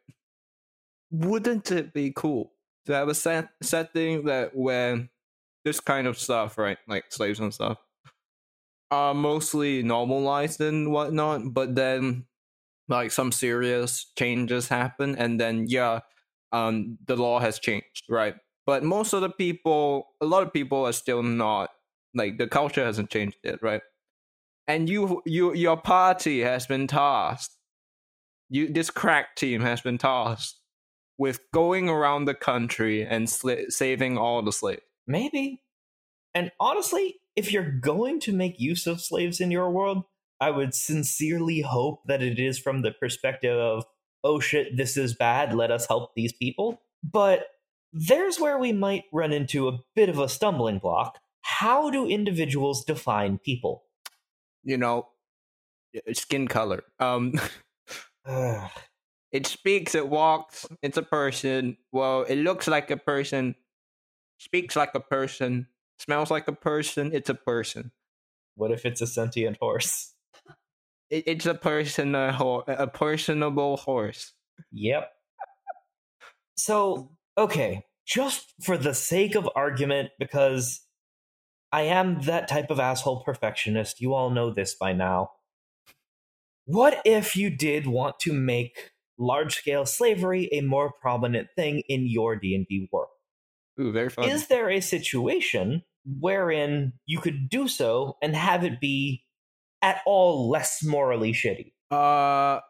[1.11, 2.53] Wouldn't it be cool
[2.87, 5.09] to have a set setting that when
[5.65, 7.79] this kind of stuff, right, like slaves and stuff,
[8.91, 12.27] are mostly normalized and whatnot, but then
[12.89, 16.01] like some serious changes happen, and then yeah,
[16.53, 18.37] um, the law has changed, right?
[18.67, 21.71] But most of the people, a lot of people are still not
[22.15, 23.83] like the culture hasn't changed yet, right?
[24.67, 27.59] And you, you, your party has been tasked
[28.51, 30.58] you this crack team has been tasked
[31.19, 34.83] with going around the country and sla- saving all the slaves.
[35.07, 35.63] Maybe.
[36.35, 40.05] And honestly, if you're going to make use of slaves in your world,
[40.41, 43.85] I would sincerely hope that it is from the perspective of,
[44.23, 46.81] oh shit, this is bad, let us help these people.
[47.03, 47.47] But
[47.93, 51.19] there's where we might run into a bit of a stumbling block.
[51.43, 53.85] How do individuals define people?
[54.63, 55.09] You know,
[56.13, 56.85] skin color.
[57.01, 57.35] Um.
[59.33, 61.77] it speaks, it walks, it's a person.
[61.93, 63.55] Well, it looks like a person,
[64.39, 65.69] speaks like a person,
[65.99, 67.11] smells like a person.
[67.13, 67.93] It's a person.
[68.57, 70.15] what if it's a sentient horse?
[71.11, 74.35] It, it's a person, a, ho- a personable horse.
[74.73, 75.11] Yep.
[76.59, 80.83] So, okay, just for the sake of argument, because
[81.73, 85.31] I am that type of asshole perfectionist, you all know this by now.
[86.67, 92.37] What if you did want to make large-scale slavery a more prominent thing in your
[92.37, 93.09] D&D world?
[93.81, 94.29] Ooh, very fun.
[94.29, 95.83] Is there a situation
[96.21, 99.25] wherein you could do so and have it be
[99.83, 101.73] at all less morally shitty?
[101.91, 102.61] uh,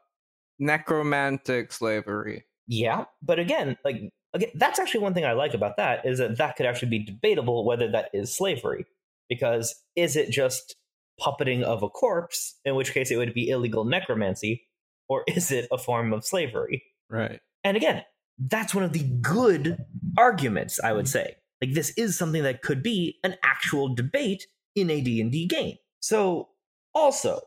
[0.58, 2.44] necromantic slavery.
[2.66, 3.96] Yeah, but again, like
[4.34, 7.04] again, that's actually one thing I like about that is that that could actually be
[7.04, 8.86] debatable whether that is slavery
[9.28, 10.76] because is it just
[11.20, 14.67] puppeting of a corpse, in which case it would be illegal necromancy,
[15.08, 16.82] or is it a form of slavery?
[17.10, 17.40] Right.
[17.64, 18.04] And again,
[18.38, 19.84] that's one of the good
[20.16, 21.36] arguments I would say.
[21.60, 24.46] Like this is something that could be an actual debate
[24.76, 25.76] in a D&D game.
[26.00, 26.50] So,
[26.94, 27.40] also,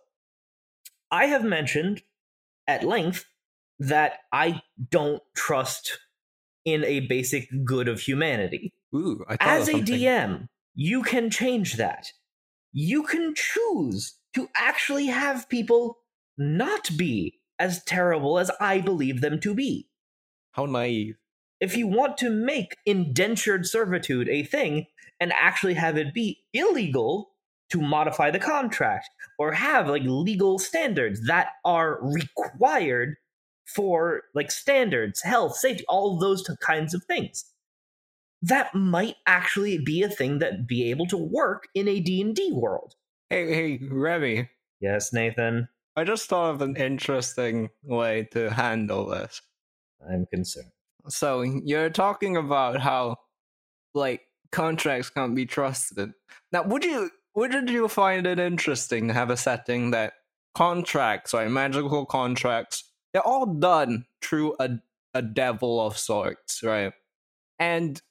[1.10, 2.02] I have mentioned
[2.68, 3.26] at length
[3.80, 5.98] that I don't trust
[6.66, 8.74] in a basic good of humanity.
[8.94, 9.74] Ooh, I thought As a.
[9.74, 12.08] DM, you can change that.
[12.72, 15.98] You can choose to actually have people
[16.38, 19.88] not be as terrible as I believe them to be.
[20.54, 21.18] How naive.
[21.60, 24.88] If you want to make indentured servitude a thing
[25.20, 27.30] and actually have it be illegal
[27.70, 33.16] to modify the contract or have like legal standards that are required
[33.68, 37.46] for like standards, health, safety, all those kinds of things.
[38.42, 42.96] That might actually be a thing that be able to work in a D&D world.
[43.30, 44.50] Hey, hey, Remy.
[44.82, 49.42] Yes, Nathan, I just thought of an interesting way to handle this.
[50.10, 50.72] I'm concerned.
[51.10, 53.18] So you're talking about how,
[53.94, 54.22] like,
[54.52, 56.12] contracts can't be trusted.
[56.52, 60.14] Now, would you would you find it interesting to have a setting that
[60.54, 62.84] contracts, right, magical contracts,
[63.14, 64.70] they're all done through a
[65.14, 66.94] a devil of sorts, right?
[67.60, 68.02] And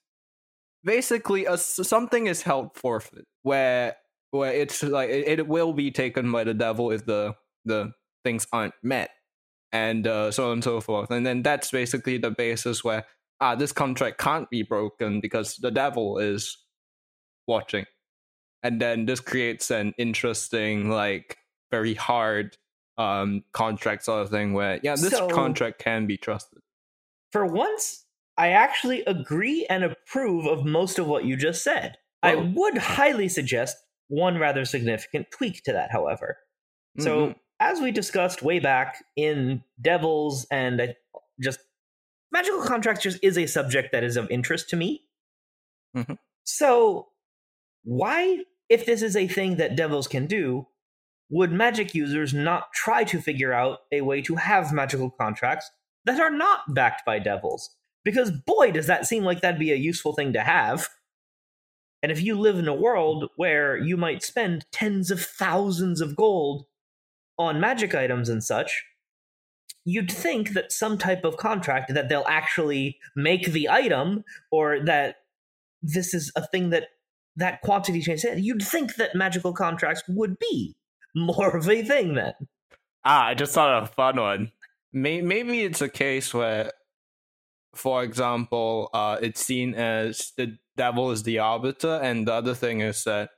[0.85, 3.97] basically, a, something is held forfeit where
[4.33, 7.35] where it's like it, it will be taken by the devil if the
[7.65, 7.93] the
[8.25, 9.11] things aren't met
[9.73, 11.11] and uh, so on and so forth.
[11.11, 13.07] And then that's basically the basis where
[13.41, 16.59] ah, this contract can't be broken because the devil is
[17.47, 17.87] watching.
[18.63, 21.39] And then this creates an interesting, like,
[21.71, 22.57] very hard
[22.99, 26.59] um contract sort of thing where yeah, this So- contract can be trusted.
[27.33, 28.05] For once,
[28.37, 31.97] I actually agree and approve of most of what you just said.
[32.23, 33.77] I would highly suggest
[34.09, 36.39] one rather significant tweak to that, however.
[36.99, 37.35] So, Mhm.
[37.61, 40.95] As we discussed way back in Devils and
[41.41, 41.61] just
[42.33, 45.05] magical contracts just is a subject that is of interest to me.
[45.95, 46.19] Mhm.
[46.45, 47.09] So,
[47.85, 50.67] why, if this is a thing that Devils can do,
[51.29, 55.71] would magic users not try to figure out a way to have magical contracts
[56.05, 57.77] that are not backed by Devils?
[58.05, 60.89] Because boy, does that seem like that'd be a useful thing to have.
[62.03, 66.17] And if you live in a world where you might spend tens of thousands of
[66.17, 66.65] gold
[67.41, 68.85] on magic items and such,
[69.85, 74.23] you'd think that some type of contract that they'll actually make the item
[74.53, 75.17] or that
[75.83, 76.89] this is a thing that
[77.37, 80.77] that quantity change you'd think that magical contracts would be
[81.15, 82.35] more of a thing then
[83.05, 84.53] Ah, I just thought of a fun one.
[84.93, 86.73] Maybe it's a case where,
[87.75, 92.81] for example, uh, it's seen as the devil is the arbiter, and the other thing
[92.81, 93.31] is that,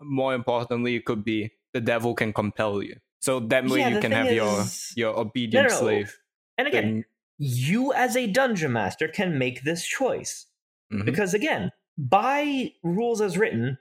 [0.00, 2.96] more importantly, it could be the devil can compel you.
[3.24, 5.74] So that way Yeah, you can have your is- your obedient no.
[5.74, 6.18] slave.
[6.58, 7.04] and again then-
[7.38, 10.46] you as a dungeon master can make this choice
[10.92, 11.04] Mhm.
[11.04, 13.78] because again by rules as written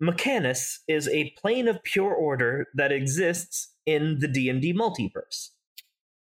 [0.00, 5.50] Mechanus is a plane of pure order that exists in the D&D multiverse.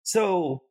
[0.05, 0.63] So,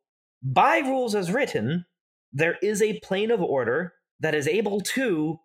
[0.42, 1.86] by rules as written,
[2.32, 5.40] there is a plane of order that is able to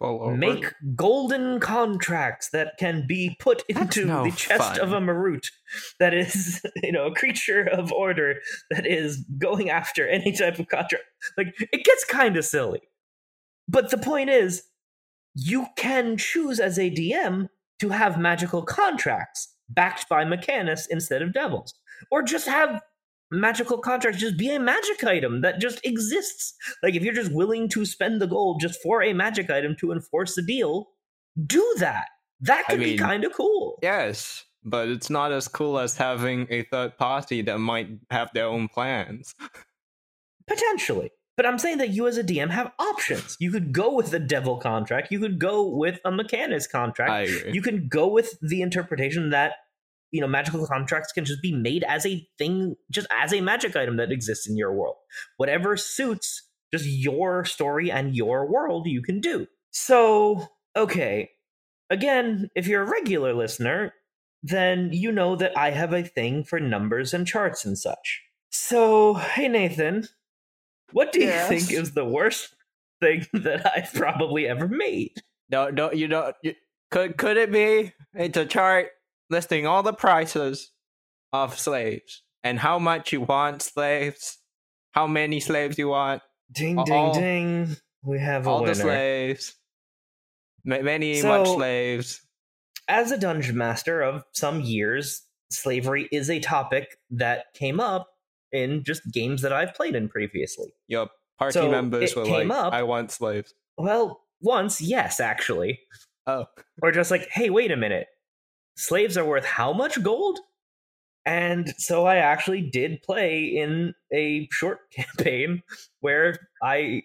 [0.00, 5.50] make golden contracts that can be put into no the chest of a Marut
[5.98, 8.36] that is, you know, a creature of order
[8.70, 11.04] that is going after any type of contract.
[11.36, 12.80] Like, it gets kind of silly.
[13.68, 14.64] But the point is,
[15.34, 17.48] you can choose as a DM
[17.80, 21.74] to have magical contracts backed by Mechanus instead of devils.
[22.10, 22.82] Or just have
[23.30, 26.54] magical contracts just be a magic item that just exists.
[26.82, 29.92] Like if you're just willing to spend the gold just for a magic item to
[29.92, 30.88] enforce the deal,
[31.46, 32.06] do that.
[32.40, 33.78] That I could be kind of cool.
[33.82, 38.46] Yes, but it's not as cool as having a third party that might have their
[38.46, 39.34] own plans.
[40.46, 41.10] Potentially.
[41.36, 43.36] But I'm saying that you as a DM have options.
[43.40, 45.10] You could go with the devil contract.
[45.10, 47.30] You could go with a Mechanus contract.
[47.46, 49.54] You can go with the interpretation that
[50.12, 53.76] you know magical contracts can just be made as a thing just as a magic
[53.76, 54.96] item that exists in your world
[55.36, 60.46] whatever suits just your story and your world you can do so
[60.76, 61.30] okay
[61.90, 63.92] again if you're a regular listener
[64.42, 69.14] then you know that i have a thing for numbers and charts and such so
[69.14, 70.06] hey nathan
[70.92, 71.50] what do Yes?
[71.50, 72.54] you think is the worst
[73.00, 76.34] thing that i've probably ever made No, no, you don't.
[76.44, 76.54] You,
[76.92, 77.92] could could it be?
[78.14, 78.88] It's a chart
[79.30, 80.72] listing all the prices
[81.32, 84.38] of slaves and how much you want slaves,
[84.92, 86.22] how many slaves you want,
[86.52, 89.54] ding All- ding ding we have all winner the slaves,
[90.64, 92.20] ma- many much slaves.
[92.88, 95.22] as a dungeon master of some years,
[95.52, 98.08] slavery is a topic that came up
[98.52, 100.72] in just games that I've played in previously.
[100.88, 101.08] Your
[101.38, 105.80] party So, members were like, up- "I want slaves." Well, once, yes, actually.
[106.26, 106.46] Oh,
[106.82, 108.06] Or just like, hey, wait a minute.
[108.80, 110.38] Slaves are worth how much gold?
[111.26, 115.62] And so I actually did play in a short campaign
[116.00, 117.02] where I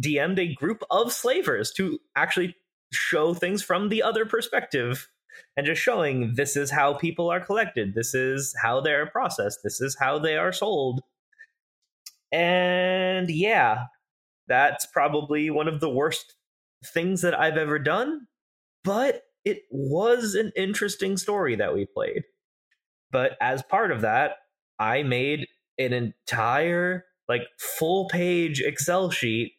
[0.00, 2.56] DM'd a group of slavers to actually
[2.90, 5.10] show things from the other perspective
[5.58, 9.82] and just showing this is how people are collected, this is how they're processed, this
[9.82, 11.02] is how they are sold.
[12.32, 13.84] And yeah,
[14.48, 16.34] that's probably one of the worst
[16.82, 18.26] things that I've ever done,
[18.84, 22.24] but it was an interesting story that we played.
[23.10, 24.32] But as part of that,
[24.78, 25.46] I made
[25.78, 29.52] an entire like full page Excel sheet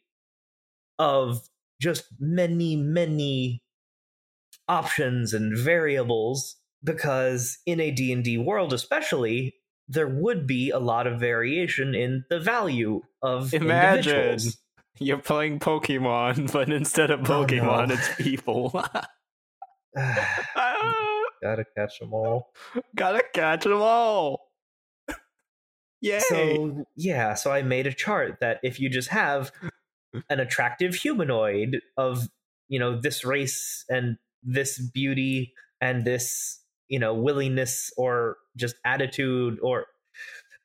[1.00, 1.42] of
[1.82, 3.62] just many many
[4.68, 9.54] options and variables because in a D&D world especially
[9.88, 14.14] there would be a lot of variation in the value of Imagine.
[14.16, 14.58] individuals.
[15.00, 17.46] you're playing Pokemon, but instead of Oh, no.
[17.48, 18.84] Pokemon, it's people.
[21.46, 22.54] Gotta catch them all.
[22.96, 24.52] Gotta catch them all.
[26.02, 26.20] Yay!
[26.20, 29.52] So yeah, so I made a chart that if you just have
[30.30, 32.30] an attractive humanoid of
[32.68, 39.60] you know this race and this beauty and this you know willingness or just attitude
[39.62, 39.86] or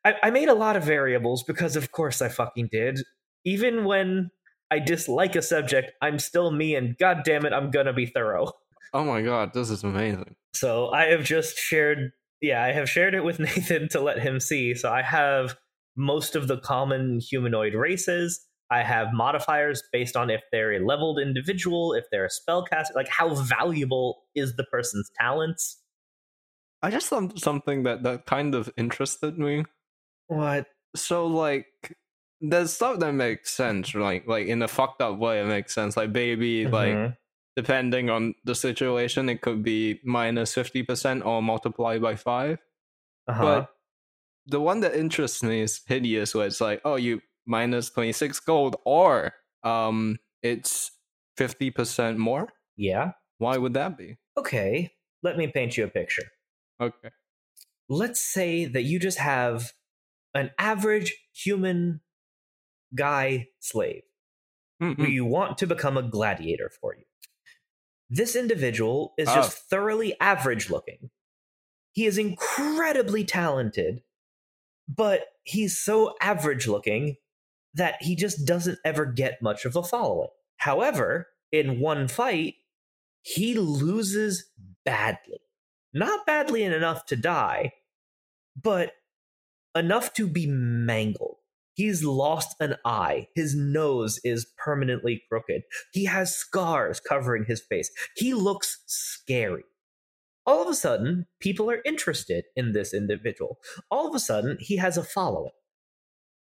[0.04, 3.00] I, I made a lot of variables because of course I fucking did.
[3.44, 4.30] Even when
[4.70, 8.52] I dislike a subject, I'm still me and god damn it, I'm gonna be thorough.
[8.92, 10.36] oh my god, this is amazing.
[10.54, 12.10] So I have just shared,
[12.40, 14.74] yeah, I have shared it with Nathan to let him see.
[14.74, 15.56] So I have
[15.96, 18.46] most of the common humanoid races.
[18.72, 23.08] I have modifiers based on if they're a leveled individual, if they're a spellcaster, like
[23.08, 25.78] how valuable is the person's talents.
[26.82, 29.64] I just thought something that that kind of interested me.
[30.28, 30.66] What?
[30.96, 31.66] So like,
[32.40, 35.96] there's stuff that makes sense, like like in a fucked up way, it makes sense.
[35.96, 37.16] Like baby, like Mhm.
[37.56, 42.58] Depending on the situation, it could be minus fifty percent or multiplied by five.
[43.28, 43.42] Uh-huh.
[43.44, 43.68] But
[44.46, 48.40] the one that interests me is hideous, where it's like, oh, you minus twenty six
[48.40, 49.34] gold, or
[49.64, 50.90] um, it's
[51.36, 52.48] fifty percent more.
[52.76, 53.12] yeah.
[53.38, 54.18] Why would that be?
[54.36, 54.90] Okay.
[55.22, 56.24] Let me paint you a picture.
[56.80, 57.10] Okay.
[57.88, 59.72] let's say that you just have
[60.34, 62.00] an average human
[62.94, 64.02] guy slave
[64.78, 65.10] who Mhm.
[65.10, 67.04] you want to become a gladiator for you.
[68.10, 69.34] This individual is oh.
[69.36, 69.62] just Oh.
[69.70, 71.10] thoroughly average looking.
[71.92, 74.02] He is incredibly talented,
[74.88, 77.16] but he's so average looking
[77.74, 80.28] that he just doesn't ever get much of a following.
[80.56, 82.54] However, in one fight,
[83.22, 84.50] he loses
[84.84, 85.40] badly.
[85.92, 87.72] Not badly enough to die,
[88.60, 88.92] but
[89.74, 91.36] enough to be mangled.
[91.80, 93.28] He's lost an eye.
[93.34, 95.62] His nose is permanently crooked.
[95.94, 97.90] He has scars covering his face.
[98.16, 99.62] He looks scary.
[100.44, 103.60] All of a sudden, people are interested in this individual.
[103.90, 105.52] All of a sudden, he has a following.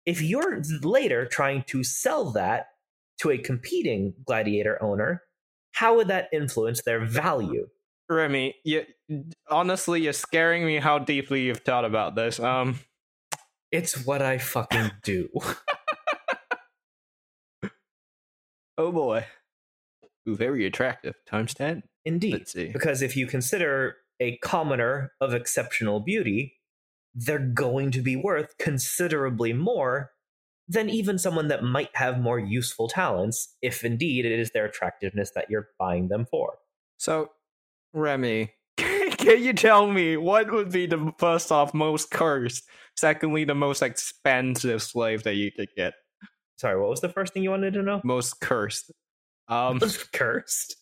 [0.07, 2.66] If you're later trying to sell that
[3.18, 5.22] to a competing gladiator owner,
[5.72, 7.66] how would that influence their value?
[8.09, 8.85] Remy, you
[9.51, 10.76] honestly, you're scaring me.
[10.76, 12.39] How deeply you've thought about this.
[12.39, 12.78] Um,
[13.75, 15.29] It's what I fucking do.
[18.79, 19.27] oh boy,
[20.29, 21.16] Ooh, very attractive.
[21.27, 21.83] Times ten.
[22.05, 22.35] Indeed.
[22.35, 22.68] Let's see.
[22.68, 26.55] Because if you consider a commoner of exceptional beauty,
[27.16, 30.12] they're going to be worth considerably more
[30.68, 35.33] than even someone that might have more useful talents, if indeed it is their attractiveness
[35.35, 36.59] that you're buying them for.
[36.97, 37.33] So,
[37.93, 38.53] Remy,
[39.25, 42.64] can you tell me what would be the first off most cursed,
[42.97, 45.95] secondly the most expensive slave that you could get?
[46.59, 48.01] Sorry, what was the first thing you wanted to know?
[48.05, 48.93] Most cursed.
[49.49, 49.81] Um,
[50.12, 50.77] Cursed.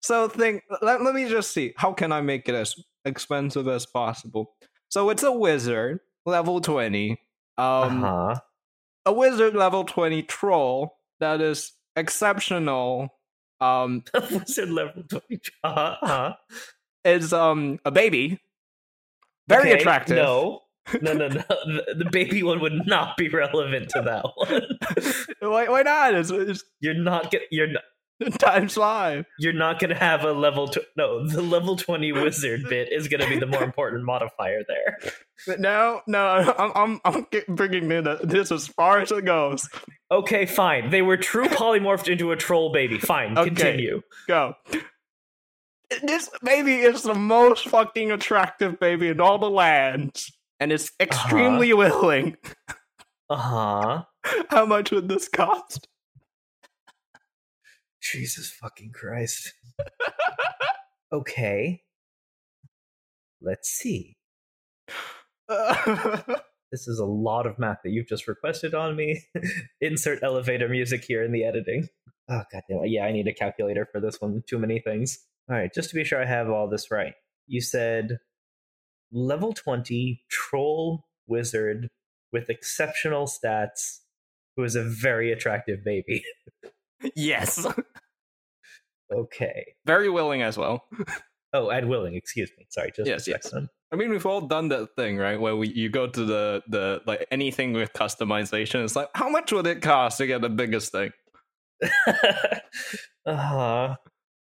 [0.00, 0.62] so think.
[0.82, 1.72] Let, let me just see.
[1.76, 4.54] How can I make it as expensive as possible?
[4.88, 7.20] So it's a wizard, level twenty.
[7.58, 8.40] Um, uh-huh.
[9.06, 13.08] a wizard level twenty troll that is exceptional.
[13.60, 15.38] Um, Wizard level 20.
[15.64, 16.34] Uh-huh.
[17.04, 18.40] Is um a baby,
[19.48, 20.16] very Okay, attractive.
[20.16, 20.62] No.
[21.02, 21.42] No, no, no.
[21.96, 25.50] The, baby one would not be relevant to that one.
[25.52, 26.14] why, why not?
[26.14, 27.82] It's, it's You're not get, you're not,
[28.40, 29.24] times five.
[29.38, 33.08] you're not going to have a level tw- no the level 20 wizard bit is
[33.08, 34.98] going to be the more important modifier there
[35.46, 39.68] But no, no, I'm I'm I'm bringing this as far as it goes.
[40.10, 43.48] okay fine they were true polymorphed into a troll baby fine Okay.
[43.48, 44.54] continue Go.
[46.02, 51.72] This baby is the most fucking attractive baby in all the lands, and it's extremely
[51.72, 52.36] willing.
[53.30, 54.04] uh-huh.
[54.50, 55.88] How much would this cost?
[58.02, 59.52] jesus fucking christ.
[61.12, 61.82] Okay.
[63.42, 64.16] Let's see.
[66.72, 69.24] This is a lot of math that you've just requested on me.
[69.80, 71.88] Insert elevator music here in the editing.
[72.28, 72.90] Oh god damn it.
[72.90, 74.44] yeah i need a calculator for this one.
[74.48, 75.18] Too many things
[75.50, 77.14] all right just to be sure i have all this right
[77.46, 78.18] you said
[79.12, 81.88] level 20 troll wizard
[82.32, 83.98] with exceptional stats
[84.56, 86.22] who is a very attractive baby
[87.16, 87.66] yes,
[89.12, 90.84] okay very willing as well.
[91.52, 93.50] oh ed willing excuse me sorry just Yes, yes.
[93.50, 93.68] second.
[93.92, 95.40] I mean, we've all done that thing, right?
[95.40, 98.84] Where we you go to the the like anything with customization.
[98.84, 101.10] It's like, how much would it cost to get the biggest thing?
[103.26, 103.96] uh-huh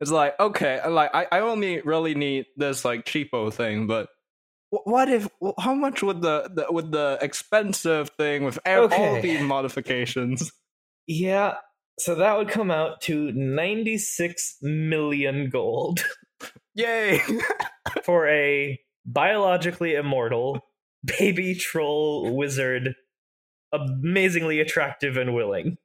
[0.04, 4.10] It's like, okay, uh, like I, I only really need this like cheapo thing, but
[4.70, 5.30] what if?
[5.60, 9.22] How much would the, the with the expensive thing with all Okay.
[9.22, 10.52] these modifications?
[11.08, 11.56] Yeah,
[12.00, 16.04] so that would come out to 96 million gold
[16.76, 17.22] Yay!
[18.04, 20.60] for a biologically immortal
[21.06, 22.96] baby troll wizard,
[23.72, 25.78] amazingly attractive and willing.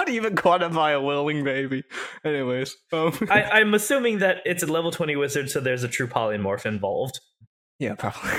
[0.00, 1.84] How do you even quantify a willing baby?
[2.24, 6.06] Anyways, um, I, I'm assuming that it's a level 20 wizard, so there's a true
[6.06, 7.20] polymorph involved.
[7.78, 8.30] yeah, probably.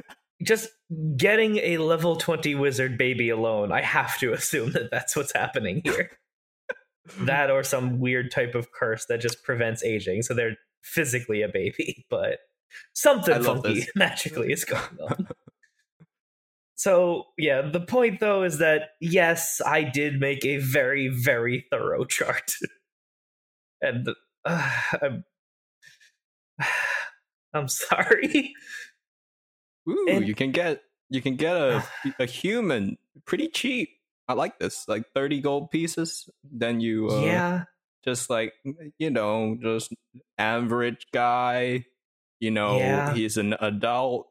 [0.44, 0.68] Just
[1.16, 5.80] getting a level 20 wizard baby alone, I have to assume that that's what's happening
[5.82, 6.12] here.
[7.22, 10.54] that or some weird type of curse that just prevents aging, so they're
[10.84, 12.38] physically a baby, but
[12.94, 13.90] something funky this.
[13.96, 15.26] magically is going on.
[16.78, 22.04] So, yeah, the point though is that yes, I did make a very, very thorough
[22.08, 22.52] chart.
[23.82, 24.08] and
[24.44, 24.70] uh,
[25.02, 25.24] I'm,
[27.54, 28.54] I'm sorry.
[29.88, 31.82] Ooh, And- you can get you can get a
[32.18, 33.90] a human pretty cheap.
[34.28, 36.28] I like this, like thirty gold pieces.
[36.44, 37.64] Then you uh, yeah.
[38.04, 38.52] just like
[38.98, 39.92] you know just
[40.36, 41.84] average guy
[42.40, 43.14] you know Yeah.
[43.14, 44.28] he's an adult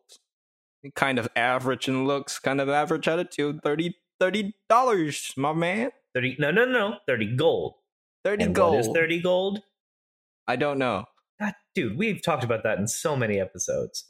[0.96, 3.60] kind of average in looks kind of average attitude.
[3.64, 5.92] 30 dollars my man.
[6.14, 7.76] 30 no no no 30 gold.
[8.24, 9.60] 30 and gold what is 30 gold?
[10.48, 11.06] I don't know.
[11.40, 14.06] God, dude we've talked about that in so many episodes.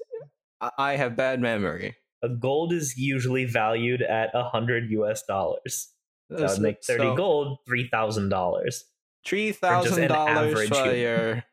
[0.61, 1.95] I, I have bad memory.
[2.23, 5.89] A gold is usually valued at a hundred US dollars.
[6.29, 8.85] That would make thirty so, gold three thousand dollars.
[9.25, 11.43] Three thousand dollars for your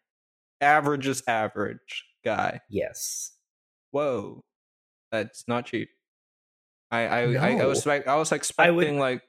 [0.61, 2.61] average is average guy.
[2.69, 3.33] Yes.
[3.91, 4.43] Whoa,
[5.15, 5.89] that's not cheap.
[6.91, 9.23] I I I, I was like I was expecting like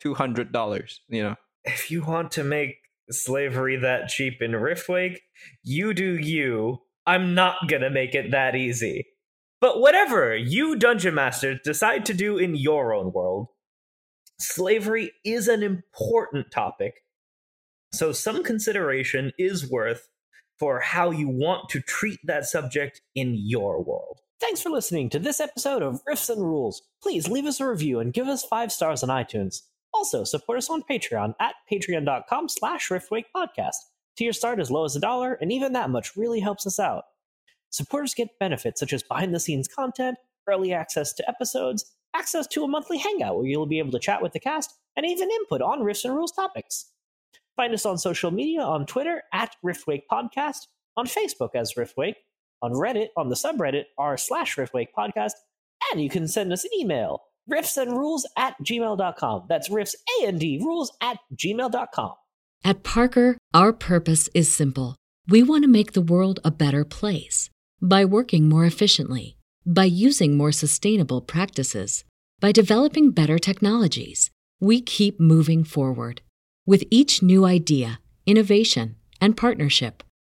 [0.00, 1.00] two hundred dollars.
[1.08, 1.36] You know.
[1.64, 2.76] If you want to make
[3.10, 5.18] slavery that cheap in Riftwake,
[5.62, 6.78] you do you.
[7.06, 9.06] I'm not gonna make it that easy.
[9.60, 13.48] But whatever you dungeon masters decide to do in your own world,
[14.38, 16.94] slavery is an important topic.
[17.92, 20.08] So some consideration is worth
[20.58, 24.20] for how you want to treat that subject in your world.
[24.40, 26.80] Thanks for listening to this episode of Riffs and Rules.
[27.02, 29.60] Please leave us a review and give us five stars on iTunes.
[29.92, 33.74] Also, support us on Patreon at patreon.com slash podcast.
[34.16, 37.04] Tier start as low as a dollar, and even that much really helps us out.
[37.68, 40.16] Supporters get benefits such as behind-the-scenes content,
[40.48, 41.84] early access to episodes,
[42.16, 45.04] access to a monthly hangout where you'll be able to chat with the cast, and
[45.04, 46.86] even input on Riffs and Rules topics.
[47.56, 50.66] Find us on social media on Twitter at Riftwake Podcast,
[50.96, 52.14] on Facebook as Riftwake,
[52.62, 55.32] on Reddit on the subreddit r slash Riftwake Podcast,
[55.90, 59.46] and you can send us an email, riffsandrules at gmail.com.
[59.48, 62.12] That's riffs A and D rules at gmail.com.
[62.62, 64.96] At Parker, our purpose is simple.
[65.28, 67.48] We want to make the world a better place
[67.80, 72.04] by working more efficiently, by using more sustainable practices,
[72.40, 74.30] by developing better technologies.
[74.60, 76.20] We keep moving forward.
[76.66, 80.02] With each new idea, innovation, and partnership,